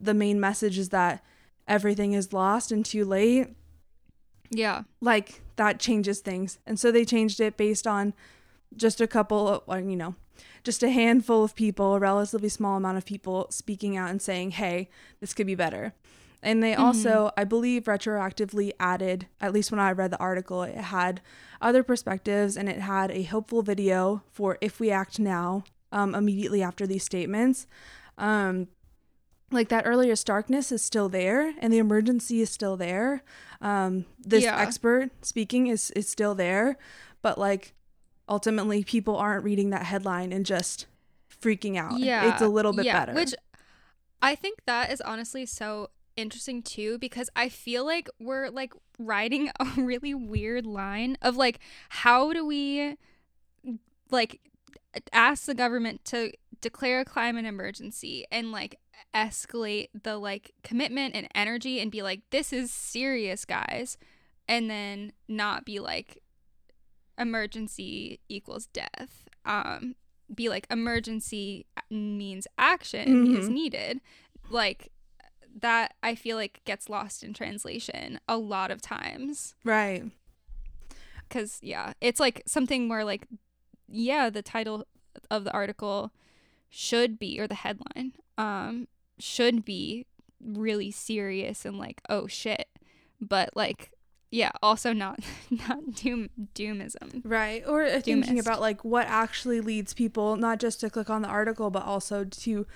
the 0.00 0.14
main 0.14 0.40
message 0.40 0.78
is 0.78 0.88
that 0.90 1.22
everything 1.66 2.14
is 2.14 2.32
lost 2.32 2.72
and 2.72 2.84
too 2.86 3.04
late 3.04 3.48
yeah 4.50 4.82
like 5.02 5.42
that 5.56 5.78
changes 5.78 6.20
things 6.20 6.58
and 6.66 6.80
so 6.80 6.90
they 6.90 7.04
changed 7.04 7.38
it 7.40 7.56
based 7.58 7.86
on 7.86 8.14
just 8.76 9.00
a 9.00 9.06
couple 9.06 9.46
of 9.48 9.62
or, 9.66 9.78
you 9.80 9.96
know 9.96 10.14
just 10.64 10.82
a 10.82 10.88
handful 10.90 11.44
of 11.44 11.54
people 11.54 11.94
a 11.94 11.98
relatively 11.98 12.48
small 12.48 12.76
amount 12.78 12.96
of 12.96 13.04
people 13.04 13.46
speaking 13.50 13.96
out 13.96 14.08
and 14.08 14.22
saying 14.22 14.52
hey 14.52 14.88
this 15.20 15.34
could 15.34 15.46
be 15.46 15.54
better 15.54 15.92
and 16.42 16.62
they 16.62 16.74
also 16.74 17.30
i 17.36 17.44
believe 17.44 17.84
retroactively 17.84 18.70
added 18.78 19.26
at 19.40 19.52
least 19.52 19.70
when 19.70 19.80
i 19.80 19.90
read 19.90 20.10
the 20.10 20.18
article 20.20 20.62
it 20.62 20.76
had 20.76 21.20
other 21.60 21.82
perspectives 21.82 22.56
and 22.56 22.68
it 22.68 22.78
had 22.80 23.10
a 23.10 23.24
hopeful 23.24 23.62
video 23.62 24.22
for 24.30 24.58
if 24.60 24.78
we 24.80 24.90
act 24.90 25.18
now 25.18 25.64
um, 25.92 26.14
immediately 26.14 26.62
after 26.62 26.86
these 26.86 27.04
statements. 27.04 27.66
Um, 28.16 28.68
like 29.50 29.68
that 29.70 29.86
earlier 29.86 30.14
starkness 30.14 30.70
is 30.70 30.82
still 30.82 31.08
there 31.08 31.54
and 31.60 31.72
the 31.72 31.78
emergency 31.78 32.42
is 32.42 32.50
still 32.50 32.76
there. 32.76 33.22
Um, 33.60 34.04
this 34.18 34.44
Yeah. 34.44 34.58
expert 34.58 35.10
speaking 35.24 35.68
is 35.68 35.90
is 35.92 36.08
still 36.08 36.34
there 36.34 36.76
but 37.22 37.38
like 37.38 37.74
ultimately 38.28 38.84
people 38.84 39.16
aren't 39.16 39.42
reading 39.42 39.70
that 39.70 39.84
headline 39.84 40.32
and 40.32 40.44
just 40.44 40.86
freaking 41.42 41.76
out. 41.76 41.98
Yeah. 41.98 42.30
It's 42.30 42.42
a 42.42 42.48
little 42.48 42.72
bit 42.72 42.84
yeah, 42.84 43.00
better. 43.00 43.14
Which 43.14 43.34
i 44.20 44.34
think 44.34 44.58
that 44.66 44.90
is 44.90 45.00
honestly 45.00 45.46
so 45.46 45.88
interesting 46.18 46.62
too 46.62 46.98
because 46.98 47.30
i 47.36 47.48
feel 47.48 47.84
like 47.86 48.08
we're 48.18 48.48
like 48.50 48.72
riding 48.98 49.48
a 49.60 49.66
really 49.76 50.12
weird 50.14 50.66
line 50.66 51.16
of 51.22 51.36
like 51.36 51.60
how 51.90 52.32
do 52.32 52.44
we 52.44 52.96
like 54.10 54.40
ask 55.12 55.44
the 55.46 55.54
government 55.54 56.04
to 56.04 56.32
declare 56.60 57.00
a 57.00 57.04
climate 57.04 57.44
emergency 57.44 58.24
and 58.32 58.50
like 58.50 58.78
escalate 59.14 59.88
the 60.02 60.16
like 60.18 60.52
commitment 60.62 61.14
and 61.14 61.28
energy 61.34 61.78
and 61.80 61.90
be 61.92 62.02
like 62.02 62.20
this 62.30 62.52
is 62.52 62.70
serious 62.72 63.44
guys 63.44 63.96
and 64.48 64.68
then 64.68 65.12
not 65.28 65.64
be 65.64 65.78
like 65.78 66.20
emergency 67.18 68.20
equals 68.28 68.66
death 68.66 69.24
um 69.44 69.94
be 70.34 70.48
like 70.48 70.66
emergency 70.70 71.66
means 71.90 72.46
action 72.58 73.34
is 73.36 73.48
Mhm. 73.48 73.52
needed 73.52 74.00
like 74.50 74.90
that 75.60 75.94
i 76.02 76.14
feel 76.14 76.36
like 76.36 76.60
gets 76.64 76.88
lost 76.88 77.22
in 77.22 77.32
translation 77.32 78.20
a 78.28 78.36
lot 78.36 78.70
of 78.70 78.80
times. 78.82 79.54
Right. 79.64 80.04
Because 81.28 81.58
yeah 81.62 81.92
it's 82.00 82.20
like 82.20 82.42
something 82.46 82.88
where 82.88 83.04
like 83.04 83.26
yeah 83.88 84.30
the 84.30 84.42
title 84.42 84.86
of 85.30 85.44
the 85.44 85.52
article 85.52 86.12
should 86.68 87.18
be 87.18 87.40
or 87.40 87.46
the 87.46 87.54
headline 87.54 88.12
um 88.36 88.86
should 89.18 89.64
be 89.64 90.06
really 90.40 90.90
serious 90.90 91.64
and 91.64 91.78
like 91.78 92.00
oh 92.08 92.26
shit. 92.26 92.68
But 93.20 93.50
like 93.54 93.92
yeah 94.30 94.52
also 94.62 94.92
not 94.92 95.20
not 95.50 95.94
doom 95.94 96.30
doomism. 96.54 97.22
Right 97.24 97.62
or 97.66 97.84
uh, 97.84 98.00
thinking 98.00 98.36
Doomist. 98.36 98.40
about 98.40 98.60
like 98.60 98.84
what 98.84 99.06
actually 99.06 99.60
leads 99.60 99.94
people 99.94 100.36
not 100.36 100.60
just 100.60 100.80
to 100.80 100.90
click 100.90 101.10
on 101.10 101.22
the 101.22 101.28
article 101.28 101.70
but 101.70 101.84
also 101.84 102.24
to 102.24 102.66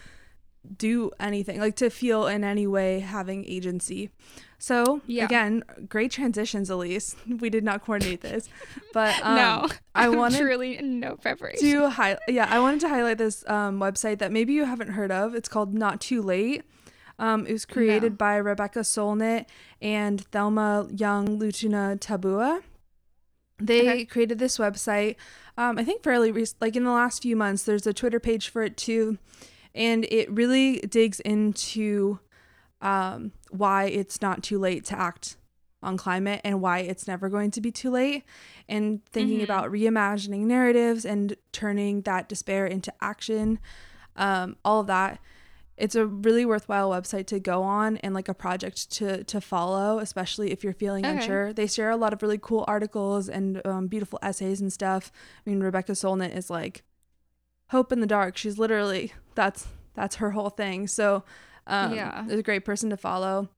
do 0.76 1.10
anything 1.18 1.58
like 1.60 1.76
to 1.76 1.90
feel 1.90 2.26
in 2.26 2.44
any 2.44 2.66
way 2.66 3.00
having 3.00 3.44
agency. 3.46 4.10
So 4.58 5.00
Yeah. 5.06 5.24
again 5.24 5.64
great 5.88 6.12
transitions 6.12 6.70
elise. 6.70 7.16
We 7.40 7.50
did 7.50 7.64
not 7.64 7.84
coordinate 7.84 8.20
this 8.20 8.48
but 8.92 9.14
um, 9.24 9.34
no 9.36 9.68
i 9.94 10.08
wanted 10.08 10.38
truly 10.38 10.80
no 10.80 11.16
preparation. 11.16 11.68
to 11.68 11.90
hi- 11.90 12.18
yeah 12.28 12.46
i 12.48 12.60
wanted 12.60 12.80
to 12.80 12.88
highlight 12.88 13.18
this 13.18 13.44
um, 13.48 13.80
website 13.80 14.18
that 14.18 14.30
maybe 14.30 14.52
you 14.52 14.64
haven't 14.64 14.90
heard 14.90 15.10
of. 15.10 15.34
It's 15.34 15.48
called 15.48 15.74
not 15.74 16.00
too 16.00 16.22
late. 16.22 16.62
Um, 17.18 17.46
it 17.46 17.52
was 17.52 17.64
created 17.64 18.12
No. 18.12 18.16
by 18.16 18.36
rebecca 18.36 18.80
solnit 18.80 19.46
and 19.80 20.20
thelma 20.32 20.86
young 20.90 21.38
lutunatabua. 21.40 22.62
They 23.58 23.80
Okay. 23.82 24.04
created 24.06 24.38
this 24.38 24.58
website 24.58 25.16
um, 25.58 25.76
i 25.78 25.84
think 25.84 26.02
fairly 26.02 26.30
rec- 26.32 26.56
like 26.60 26.74
in 26.76 26.84
the 26.84 26.90
last 26.90 27.22
few 27.22 27.36
months 27.36 27.62
there's 27.64 27.86
a 27.86 27.92
twitter 27.92 28.18
page 28.20 28.48
for 28.48 28.62
it 28.62 28.76
too 28.76 29.18
and 29.74 30.04
it 30.10 30.30
really 30.30 30.78
digs 30.80 31.20
into 31.20 32.18
um, 32.80 33.32
why 33.50 33.84
it's 33.84 34.20
not 34.20 34.42
too 34.42 34.58
late 34.58 34.84
to 34.86 34.98
act 34.98 35.36
on 35.82 35.96
climate 35.96 36.40
and 36.44 36.60
why 36.60 36.78
it's 36.80 37.06
never 37.08 37.28
going 37.28 37.50
to 37.50 37.60
be 37.60 37.70
too 37.72 37.90
late 37.90 38.24
and 38.68 39.04
thinking 39.06 39.40
Mhm. 39.40 39.44
about 39.44 39.70
reimagining 39.70 40.40
narratives 40.46 41.04
and 41.04 41.36
turning 41.50 42.02
that 42.02 42.28
despair 42.28 42.66
into 42.66 42.92
action 43.00 43.58
um, 44.16 44.56
all 44.64 44.80
of 44.80 44.86
that 44.86 45.18
it's 45.76 45.94
a 45.94 46.06
really 46.06 46.44
worthwhile 46.44 46.90
website 46.90 47.26
to 47.26 47.40
go 47.40 47.62
on 47.62 47.96
and 47.98 48.14
like 48.14 48.28
a 48.28 48.34
project 48.34 48.90
to 48.92 49.24
to 49.24 49.40
follow 49.40 49.98
especially 49.98 50.52
if 50.52 50.62
you're 50.62 50.72
feeling 50.74 51.04
Okay. 51.04 51.14
unsure 51.14 51.52
they 51.52 51.66
share 51.66 51.90
a 51.90 51.96
lot 51.96 52.12
of 52.12 52.22
really 52.22 52.38
cool 52.38 52.64
articles 52.68 53.28
and 53.28 53.60
um, 53.66 53.86
beautiful 53.88 54.18
essays 54.22 54.60
and 54.60 54.72
stuff 54.72 55.10
i 55.44 55.50
mean 55.50 55.60
rebecca 55.60 55.92
solnit 55.92 56.36
is 56.36 56.48
like 56.50 56.82
hope 57.72 57.90
in 57.92 58.00
the 58.00 58.06
dark 58.06 58.36
she's 58.36 58.58
literally 58.58 59.12
that's 59.34 59.66
that's 59.94 60.16
her 60.16 60.30
whole 60.32 60.50
thing 60.50 60.86
so 60.86 61.24
Um, 61.66 61.92
Yeah. 61.94 62.26
is 62.26 62.40
a 62.40 62.42
great 62.42 62.64
person 62.64 62.90
to 62.90 62.96
follow. 62.96 63.48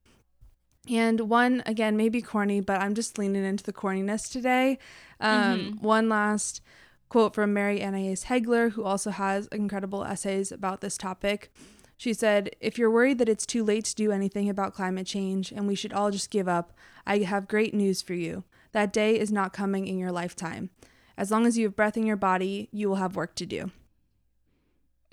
And 0.87 1.21
one 1.21 1.63
again, 1.65 1.97
maybe 1.97 2.21
corny, 2.21 2.61
but 2.61 2.79
I'm 2.79 2.93
just 2.93 3.17
leaning 3.17 3.43
into 3.43 3.63
the 3.63 3.73
corniness 3.73 4.31
today. 4.31 4.77
Um, 5.19 5.71
Mhm. 5.73 5.81
One 5.81 6.09
last 6.09 6.61
quote 7.09 7.33
from 7.33 7.53
Mary 7.53 7.79
Annaïse 7.79 8.25
Heglar, 8.25 8.73
who 8.73 8.83
also 8.83 9.09
has 9.09 9.47
incredible 9.47 10.03
essays 10.03 10.51
about 10.51 10.81
this 10.81 10.97
topic. 10.97 11.51
She 11.97 12.13
said, 12.13 12.55
If 12.59 12.77
you're 12.77 12.91
worried 12.91 13.17
that 13.17 13.29
it's 13.29 13.45
too 13.45 13.63
late 13.63 13.85
to 13.85 13.95
do 13.95 14.11
anything 14.11 14.49
about 14.49 14.75
climate 14.75 15.07
change 15.07 15.51
and 15.51 15.67
we 15.67 15.75
should 15.75 15.93
all 15.93 16.11
just 16.11 16.29
give 16.29 16.47
up, 16.47 16.73
I 17.07 17.19
have 17.19 17.47
great 17.47 17.73
news 17.73 18.03
for 18.03 18.13
you. 18.13 18.43
That 18.73 18.93
day 18.93 19.17
is 19.17 19.31
not 19.31 19.53
coming 19.53 19.87
in 19.87 19.97
your 19.97 20.11
lifetime. 20.11 20.69
As 21.17 21.31
long 21.31 21.47
as 21.47 21.57
you 21.57 21.65
have 21.65 21.75
breath 21.75 21.97
in 21.97 22.05
your 22.05 22.17
body, 22.17 22.69
you 22.71 22.89
will 22.89 22.97
have 22.97 23.15
work 23.15 23.33
to 23.35 23.45
do. 23.47 23.71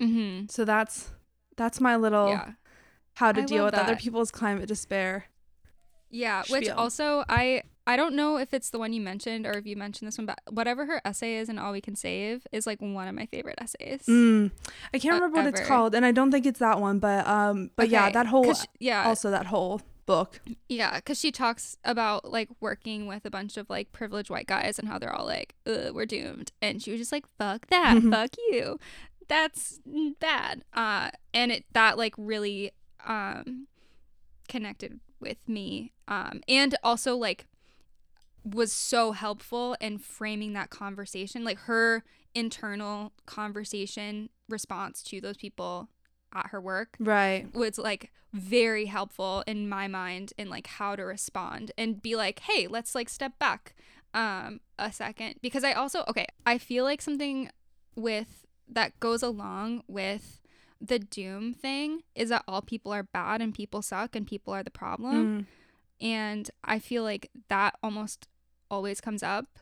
Mm-hmm. 0.03 0.45
So 0.49 0.65
that's 0.65 1.11
that's 1.57 1.79
my 1.79 1.95
little 1.95 2.29
Yeah. 2.29 2.51
how 3.15 3.31
to 3.31 3.41
I 3.41 3.45
deal 3.45 3.65
with 3.65 3.73
other 3.75 3.95
people's 3.95 4.31
climate 4.31 4.67
despair. 4.67 5.25
Yeah, 6.09 6.43
which 6.49 6.69
also 6.69 7.23
I 7.29 7.63
I 7.85 7.95
don't 7.97 8.15
know 8.15 8.37
if 8.37 8.53
it's 8.53 8.69
the 8.69 8.79
one 8.79 8.93
you 8.93 9.01
mentioned 9.01 9.45
or 9.45 9.51
if 9.53 9.65
you 9.65 9.75
mentioned 9.75 10.07
this 10.07 10.17
one, 10.17 10.25
but 10.27 10.39
whatever 10.49 10.85
her 10.85 11.01
essay 11.03 11.35
is 11.37 11.49
and 11.49 11.59
all 11.59 11.71
we 11.73 11.81
can 11.81 11.95
save 11.95 12.45
is 12.51 12.65
like 12.65 12.79
one 12.81 13.07
of 13.07 13.15
my 13.15 13.25
favorite 13.25 13.57
essays. 13.59 14.05
Mm. 14.07 14.51
I 14.93 14.99
can't 14.99 15.13
Uh, 15.13 15.15
remember 15.25 15.37
what 15.37 15.47
it's 15.59 15.67
called, 15.67 15.93
and 15.95 16.05
I 16.05 16.11
don't 16.11 16.31
think 16.31 16.45
it's 16.45 16.59
that 16.59 16.79
one, 16.79 16.99
but 16.99 17.25
um, 17.27 17.71
but 17.75 17.89
yeah, 17.89 18.09
that 18.11 18.27
whole 18.27 18.53
she- 18.53 18.67
yeah, 18.79 19.05
also 19.05 19.31
that 19.31 19.47
whole 19.47 19.81
book. 20.05 20.39
yeah, 20.69 20.95
because 20.97 21.19
she 21.19 21.31
talks 21.31 21.77
about 21.83 22.29
like 22.31 22.49
working 22.61 23.07
with 23.07 23.25
a 23.25 23.29
bunch 23.31 23.57
of 23.57 23.69
like 23.69 23.91
privileged 23.91 24.29
white 24.29 24.47
guys 24.47 24.77
and 24.79 24.87
how 24.87 24.99
they're 24.99 25.13
all 25.13 25.25
like, 25.25 25.55
Ugh, 25.65 25.93
we're 25.95 26.05
doomed, 26.05 26.51
and 26.61 26.81
she 26.81 26.91
was 26.91 26.99
just 27.01 27.11
like, 27.11 27.25
fuck 27.37 27.67
that, 27.67 28.01
fuck 28.03 28.29
you, 28.51 28.77
that's 29.27 29.79
bad. 30.19 30.63
Uh, 30.73 31.11
and 31.33 31.51
it 31.51 31.65
that 31.73 31.97
like 31.97 32.13
really 32.17 32.71
um 33.05 33.67
connected 34.47 34.99
with 35.19 35.47
me, 35.47 35.93
um, 36.07 36.41
and 36.47 36.75
also 36.83 37.15
like 37.15 37.47
was 38.43 38.73
so 38.73 39.13
helpful 39.13 39.75
in 39.79 39.97
framing 39.97 40.53
that 40.53 40.69
conversation, 40.69 41.43
like 41.43 41.59
her 41.59 42.03
internal 42.35 43.13
conversation 43.25 44.29
response 44.49 45.01
to 45.03 45.21
those 45.21 45.37
people 45.37 45.87
at 46.35 46.47
her 46.47 46.59
work 46.59 46.97
Right. 46.99 47.47
was 47.53 47.77
like 47.77 48.11
very 48.33 48.85
helpful 48.85 49.43
in 49.45 49.69
my 49.69 49.87
mind 49.87 50.33
in 50.37 50.49
like 50.49 50.65
how 50.65 50.95
to 50.95 51.03
respond 51.03 51.71
and 51.77 52.01
be 52.01 52.15
like 52.15 52.39
hey 52.39 52.65
let's 52.67 52.95
like 52.95 53.07
step 53.07 53.37
back 53.37 53.75
um 54.15 54.59
a 54.79 54.91
second 54.91 55.35
because 55.43 55.63
i 55.63 55.73
also 55.73 56.03
okay 56.07 56.25
i 56.47 56.57
feel 56.57 56.83
like 56.83 57.03
something 57.03 57.51
with 57.95 58.47
that 58.69 58.99
goes 58.99 59.21
along 59.23 59.83
with 59.87 60.41
the 60.81 60.99
doom 60.99 61.53
thing 61.53 62.01
is 62.15 62.29
that 62.29 62.43
all 62.47 62.61
people 62.61 62.91
are 62.91 63.03
bad 63.03 63.41
and 63.41 63.53
people 63.55 63.81
suck 63.81 64.15
and 64.15 64.27
people 64.27 64.53
are 64.53 64.63
the 64.63 64.71
problem 64.71 65.39
Mm. 65.39 65.45
and 66.01 66.51
I 66.63 66.79
feel 66.79 67.03
like 67.03 67.29
that 67.47 67.75
almost 67.81 68.27
always 68.69 68.99
comes 68.99 69.23
up 69.23 69.59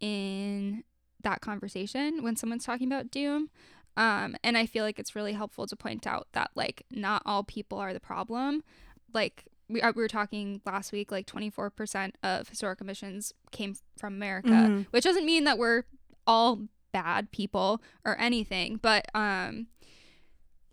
in 0.00 0.84
that 1.22 1.40
conversation 1.40 2.22
when 2.22 2.36
someone's 2.36 2.64
talking 2.64 2.86
about 2.86 3.10
doom. 3.10 3.48
Um, 3.96 4.36
and 4.42 4.58
I 4.58 4.66
feel 4.66 4.84
like 4.84 4.98
it's 4.98 5.14
really 5.14 5.32
helpful 5.34 5.66
to 5.66 5.76
point 5.76 6.06
out 6.06 6.26
that 6.32 6.50
like 6.54 6.84
not 6.90 7.22
all 7.24 7.44
people 7.44 7.78
are 7.78 7.92
the 7.92 8.00
problem. 8.00 8.62
Like 9.12 9.44
we, 9.68 9.80
uh, 9.80 9.92
we 9.94 10.02
were 10.02 10.08
talking 10.08 10.60
last 10.66 10.92
week, 10.92 11.10
like 11.12 11.26
24% 11.26 12.12
of 12.22 12.48
historic 12.48 12.80
emissions 12.80 13.32
came 13.52 13.76
from 13.96 14.14
America, 14.14 14.48
Mhm. 14.48 14.86
which 14.90 15.04
doesn't 15.04 15.24
mean 15.24 15.44
that 15.44 15.58
we're 15.58 15.84
all 16.26 16.62
bad 16.94 17.30
people 17.32 17.82
or 18.06 18.16
anything, 18.18 18.78
but 18.80 19.04
um, 19.14 19.66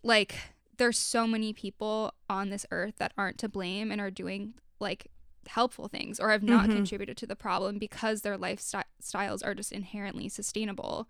like 0.04 0.36
there's 0.78 0.98
so 0.98 1.28
many 1.28 1.52
people 1.54 2.14
on 2.30 2.50
this 2.50 2.66
earth 2.72 2.96
that 2.98 3.12
aren't 3.18 3.38
to 3.40 3.50
blame 3.50 3.92
and 3.92 4.00
are 4.00 4.10
doing 4.12 4.54
like 4.80 5.08
helpful 5.48 5.88
things 5.88 6.20
or 6.20 6.30
have 6.32 6.44
not 6.44 6.68
Mhm. 6.70 6.74
contributed 6.74 7.18
to 7.18 7.28
the 7.28 7.36
problem 7.36 7.78
because 7.80 8.22
their 8.22 8.38
lifestyles 8.38 9.46
are 9.46 9.54
just 9.56 9.72
inherently 9.72 10.30
sustainable 10.30 11.08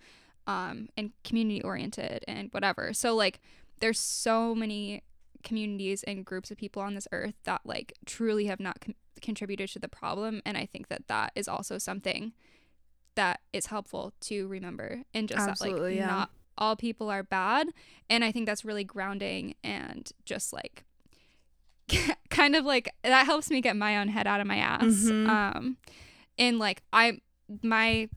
um, 0.48 0.90
and 0.98 1.12
community 1.24 1.62
oriented 1.62 2.24
and 2.28 2.50
whatever. 2.52 2.94
So 2.94 3.14
like 3.16 3.40
there's 3.80 4.00
so 4.00 4.56
many 4.56 5.04
communities 5.44 6.04
and 6.04 6.26
groups 6.26 6.52
of 6.52 6.58
people 6.58 6.82
on 6.82 6.96
this 6.96 7.08
earth 7.12 7.36
that 7.44 7.62
like 7.66 7.94
truly 8.06 8.46
have 8.46 8.60
not 8.60 8.80
con- 8.82 8.96
contributed 9.22 9.70
to 9.70 9.80
the 9.80 9.88
problem 9.88 10.42
and 10.46 10.58
I 10.58 10.66
think 10.66 10.88
that 10.88 11.08
that 11.08 11.32
is 11.36 11.48
also 11.48 11.78
something 11.78 12.34
that 13.16 13.42
is 13.54 13.68
helpful 13.68 14.14
to 14.22 14.48
remember 14.48 15.02
and 15.14 15.28
just 15.28 15.46
that 15.46 15.62
like 15.62 15.96
yeah. 15.96 16.06
not 16.08 16.32
all 16.58 16.76
people 16.76 17.10
are 17.10 17.24
bad 17.24 17.68
and 18.10 18.24
I 18.24 18.32
think 18.32 18.46
that's 18.46 18.64
really 18.64 18.84
grounding 18.84 19.56
and 19.64 20.10
just 20.26 20.54
like 20.54 20.84
kind 22.30 22.56
of 22.56 22.64
like 22.66 22.94
that 23.04 23.26
helps 23.26 23.50
me 23.50 23.62
get 23.62 23.76
my 23.76 23.98
own 23.98 24.08
head 24.08 24.28
out 24.28 24.40
of 24.42 24.48
my 24.48 24.58
ass 24.58 24.84
Mhm. 24.84 25.28
um 25.28 25.78
and 26.38 26.60
like 26.60 26.84
I 26.94 27.20
my 27.62 28.10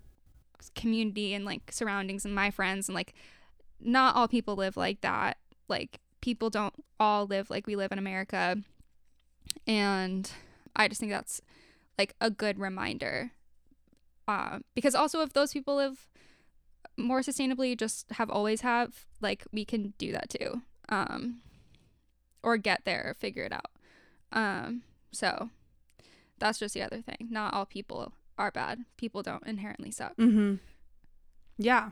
community 0.76 1.35
and 1.35 1.44
like 1.44 1.70
surroundings 1.72 2.24
and 2.24 2.35
my 2.35 2.50
friends 2.50 2.88
and 2.88 2.94
like 2.94 3.14
not 3.80 4.14
all 4.16 4.28
people 4.28 4.54
live 4.57 4.76
like 4.76 5.00
that 5.00 5.38
like 5.68 6.00
people 6.20 6.50
don't 6.50 6.74
all 7.00 7.26
live 7.26 7.50
like 7.50 7.66
we 7.66 7.76
live 7.76 7.92
in 7.92 7.98
America 7.98 8.57
and 9.66 10.30
I 10.76 10.88
just 10.88 11.00
think 11.00 11.12
that's 11.12 11.40
like 11.98 12.14
a 12.20 12.30
good 12.30 12.59
reminder 12.59 13.33
uh, 14.27 14.59
because 14.75 14.95
also 14.95 15.21
if 15.23 15.33
those 15.33 15.53
people 15.53 15.77
live 15.77 16.09
more 16.97 17.21
sustainably 17.21 17.77
just 17.77 18.07
have 18.13 18.31
always 18.31 18.61
have 18.61 19.05
like 19.21 19.45
we 19.53 19.65
can 19.65 19.93
do 19.99 20.13
that 20.13 20.31
too 20.31 20.63
um 20.89 21.41
or 22.43 22.57
get 22.57 22.83
there 22.85 23.17
figure 23.19 23.43
it 23.43 23.53
out. 23.53 23.71
Um 24.33 24.83
so 25.13 25.51
that's 26.39 26.59
just 26.59 26.75
the 26.75 26.83
other 26.83 27.01
thing. 27.01 27.29
Not 27.31 27.53
all 27.55 27.67
people 27.67 28.13
are 28.39 28.51
bad. 28.51 28.85
People 28.97 29.23
don't 29.23 29.47
inherently 29.47 29.91
suck. 29.91 30.17
Mhm. 30.17 30.61
Yeah. 31.59 31.91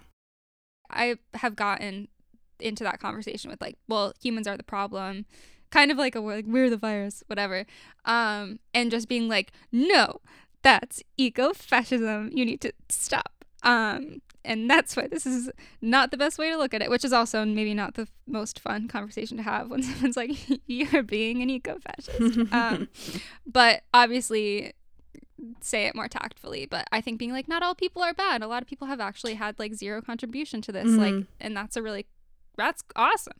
i 0.90 1.16
have 1.34 1.56
gotten 1.56 2.08
into 2.60 2.84
that 2.84 3.00
conversation 3.00 3.50
with 3.50 3.60
like 3.60 3.76
well 3.88 4.12
humans 4.22 4.46
are 4.46 4.56
the 4.56 4.62
problem. 4.62 5.26
Kind 5.70 5.90
of 5.90 5.96
like 5.98 6.14
a 6.14 6.20
like 6.20 6.44
we're 6.46 6.70
the 6.70 6.76
virus 6.76 7.24
whatever. 7.26 7.66
Um 8.04 8.60
and 8.72 8.90
just 8.90 9.08
being 9.08 9.28
like 9.28 9.52
no 9.72 10.20
that's 10.62 11.02
eco-fascism 11.16 12.30
you 12.32 12.44
need 12.44 12.60
to 12.60 12.72
stop. 12.88 13.44
Um 13.62 14.22
and 14.44 14.68
that's 14.68 14.96
why 14.96 15.06
this 15.06 15.24
is 15.24 15.50
not 15.80 16.10
the 16.10 16.16
best 16.16 16.36
way 16.36 16.50
to 16.50 16.56
look 16.56 16.74
at 16.74 16.82
it 16.82 16.90
which 16.90 17.04
is 17.04 17.12
also 17.12 17.44
maybe 17.44 17.74
not 17.74 17.94
the 17.94 18.08
most 18.26 18.58
fun 18.58 18.88
conversation 18.88 19.36
to 19.36 19.42
have 19.44 19.70
when 19.70 19.82
someone's 19.88 20.16
like 20.16 20.32
you're 20.66 21.02
being 21.04 21.42
an 21.42 21.48
eco-fascist 21.50 22.52
um 22.52 22.88
but 23.46 23.82
obviously 23.94 24.72
say 25.60 25.86
it 25.86 25.94
more 25.94 26.08
tactfully 26.08 26.66
but 26.66 26.86
i 26.90 27.00
think 27.00 27.18
being 27.20 27.30
like 27.32 27.46
not 27.48 27.62
all 27.62 27.74
people 27.74 28.02
are 28.02 28.14
bad. 28.14 28.42
A 28.42 28.48
lot 28.48 28.62
of 28.62 28.68
people 28.68 28.88
have 28.88 29.00
actually 29.00 29.34
had 29.34 29.58
like 29.60 29.74
zero 29.74 30.00
contribution 30.02 30.60
to 30.62 30.72
this 30.72 30.88
like 30.90 31.14
Mhm. 31.14 31.26
and 31.40 31.56
that's 31.56 31.76
a 31.76 31.82
really 31.82 32.06
that's 32.56 32.82
awesome. 32.96 33.38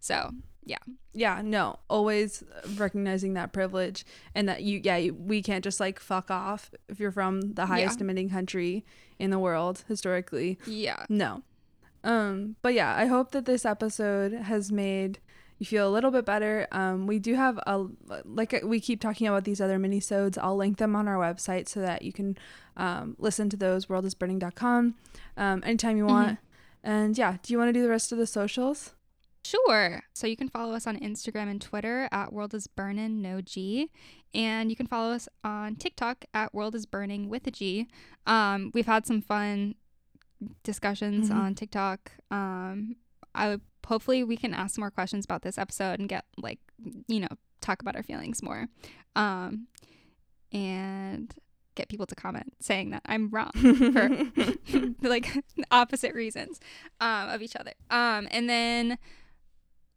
So 0.00 0.32
yeah. 0.64 0.78
Yeah, 1.12 1.42
no. 1.44 1.78
Always 1.90 2.42
recognizing 2.76 3.34
that 3.34 3.52
privilege 3.52 4.04
and 4.34 4.48
that 4.48 4.62
you. 4.62 4.80
Yeah. 4.82 4.96
You, 4.96 5.14
we 5.14 5.42
can't 5.42 5.64
just 5.64 5.80
like 5.80 6.00
fuck 6.00 6.30
off 6.30 6.70
if 6.88 6.98
you're 7.00 7.12
from 7.12 7.54
the 7.54 7.66
highest 7.66 8.00
emitting 8.00 8.30
country 8.30 8.84
in 9.18 9.30
the 9.30 9.38
world 9.38 9.84
historically. 9.88 10.58
yeah 10.66 11.04
No. 11.08 11.42
Um, 12.04 12.56
but 12.62 12.74
yeah, 12.74 12.96
I 12.96 13.06
hope 13.06 13.30
that 13.30 13.44
this 13.44 13.64
episode 13.64 14.32
has 14.32 14.72
made 14.72 15.20
you 15.58 15.66
feel 15.66 15.88
a 15.88 15.92
little 15.92 16.10
bit 16.10 16.24
better. 16.24 16.66
Um, 16.72 17.06
we 17.06 17.20
do 17.20 17.34
have 17.34 17.56
a 17.68 17.86
like 18.24 18.60
we 18.64 18.80
keep 18.80 19.00
talking 19.00 19.28
about 19.28 19.44
these 19.44 19.60
other 19.60 19.78
mini-sodes. 19.78 20.36
I'll 20.36 20.56
link 20.56 20.78
them 20.78 20.96
on 20.96 21.06
our 21.06 21.14
website 21.14 21.68
so 21.68 21.80
that 21.80 22.02
you 22.02 22.12
can 22.12 22.36
um, 22.76 23.14
listen 23.20 23.48
to 23.50 23.56
those 23.56 23.86
worldisburning.com 23.86 24.96
um, 25.36 25.62
anytime 25.64 25.96
you 25.96 26.06
want. 26.06 26.38
And 26.82 27.16
yeah, 27.16 27.36
do 27.44 27.52
you 27.52 27.58
want 27.58 27.68
to 27.68 27.72
do 27.72 27.82
the 27.82 27.88
rest 27.88 28.10
of 28.10 28.18
the 28.18 28.26
socials? 28.26 28.94
Sure. 29.44 30.02
So 30.14 30.26
you 30.26 30.36
can 30.36 30.48
follow 30.48 30.72
us 30.74 30.86
on 30.86 30.96
Instagram 30.98 31.50
and 31.50 31.60
Twitter 31.60 32.08
at 32.12 32.32
World 32.32 32.54
is 32.54 32.66
Burnin' 32.68 33.20
no 33.20 33.40
G, 33.40 33.90
and 34.34 34.70
you 34.70 34.76
can 34.76 34.86
follow 34.86 35.12
us 35.12 35.28
on 35.42 35.74
TikTok 35.76 36.24
at 36.32 36.54
World 36.54 36.74
is 36.74 36.86
Burning 36.86 37.28
with 37.28 37.46
a 37.46 37.50
G. 37.50 37.88
Um, 38.26 38.70
we've 38.72 38.86
had 38.86 39.04
some 39.06 39.20
fun 39.20 39.74
discussions 40.62 41.28
Mhm. 41.30 41.34
on 41.36 41.54
TikTok. 41.54 42.12
Um, 42.30 42.96
I 43.34 43.48
would 43.48 43.60
hopefully 43.86 44.22
we 44.22 44.36
can 44.36 44.54
ask 44.54 44.78
more 44.78 44.90
questions 44.90 45.24
about 45.24 45.42
this 45.42 45.58
episode 45.58 45.98
and 45.98 46.08
get 46.08 46.24
like 46.38 46.60
you 47.08 47.20
know 47.20 47.28
talk 47.60 47.80
about 47.82 47.96
our 47.96 48.02
feelings 48.02 48.42
more, 48.42 48.68
um, 49.16 49.66
and 50.52 51.34
get 51.74 51.88
people 51.88 52.06
to 52.06 52.14
comment 52.14 52.52
saying 52.60 52.90
that 52.90 53.02
I'm 53.06 53.28
wrong 53.30 53.50
for 53.52 54.10
like 55.08 55.42
opposite 55.70 56.14
reasons 56.14 56.60
um, 57.00 57.28
of 57.30 57.42
each 57.42 57.56
other. 57.56 57.72
Um, 57.90 58.28
and 58.30 58.48
then, 58.48 58.98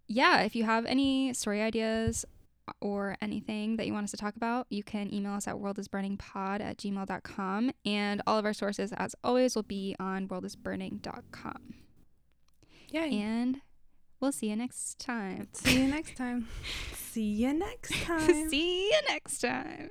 yeah, 0.07 0.41
if 0.41 0.55
you 0.55 0.63
have 0.63 0.85
any 0.85 1.33
story 1.33 1.61
ideas 1.61 2.25
or 2.81 3.15
anything 3.21 3.77
that 3.77 3.85
you 3.87 3.93
want 3.93 4.05
us 4.05 4.11
to 4.11 4.17
talk 4.17 4.35
about, 4.35 4.67
you 4.69 4.83
can 4.83 5.13
email 5.13 5.33
us 5.33 5.47
at 5.47 5.55
worldisburningpod 5.55 6.61
at 6.61 6.77
gmail.com. 6.77 7.71
And 7.85 8.21
all 8.25 8.39
of 8.39 8.45
our 8.45 8.53
sources, 8.53 8.91
as 8.93 9.15
always, 9.23 9.55
will 9.55 9.63
be 9.63 9.95
on 9.99 10.27
worldisburning.com. 10.27 11.75
Yay. 12.89 13.19
And 13.19 13.61
We'll 14.19 14.31
see 14.31 14.49
you 14.49 14.55
next 14.55 14.99
time. 14.99 15.49
See 15.53 15.81
you 15.81 15.87
next 15.87 16.17
time. 16.17 16.47
See 16.93 17.21
you 17.21 17.53
next 17.53 17.93
time. 18.03 18.49
see 18.49 18.87
you 18.87 19.01
next 19.07 19.39
time. 19.39 19.89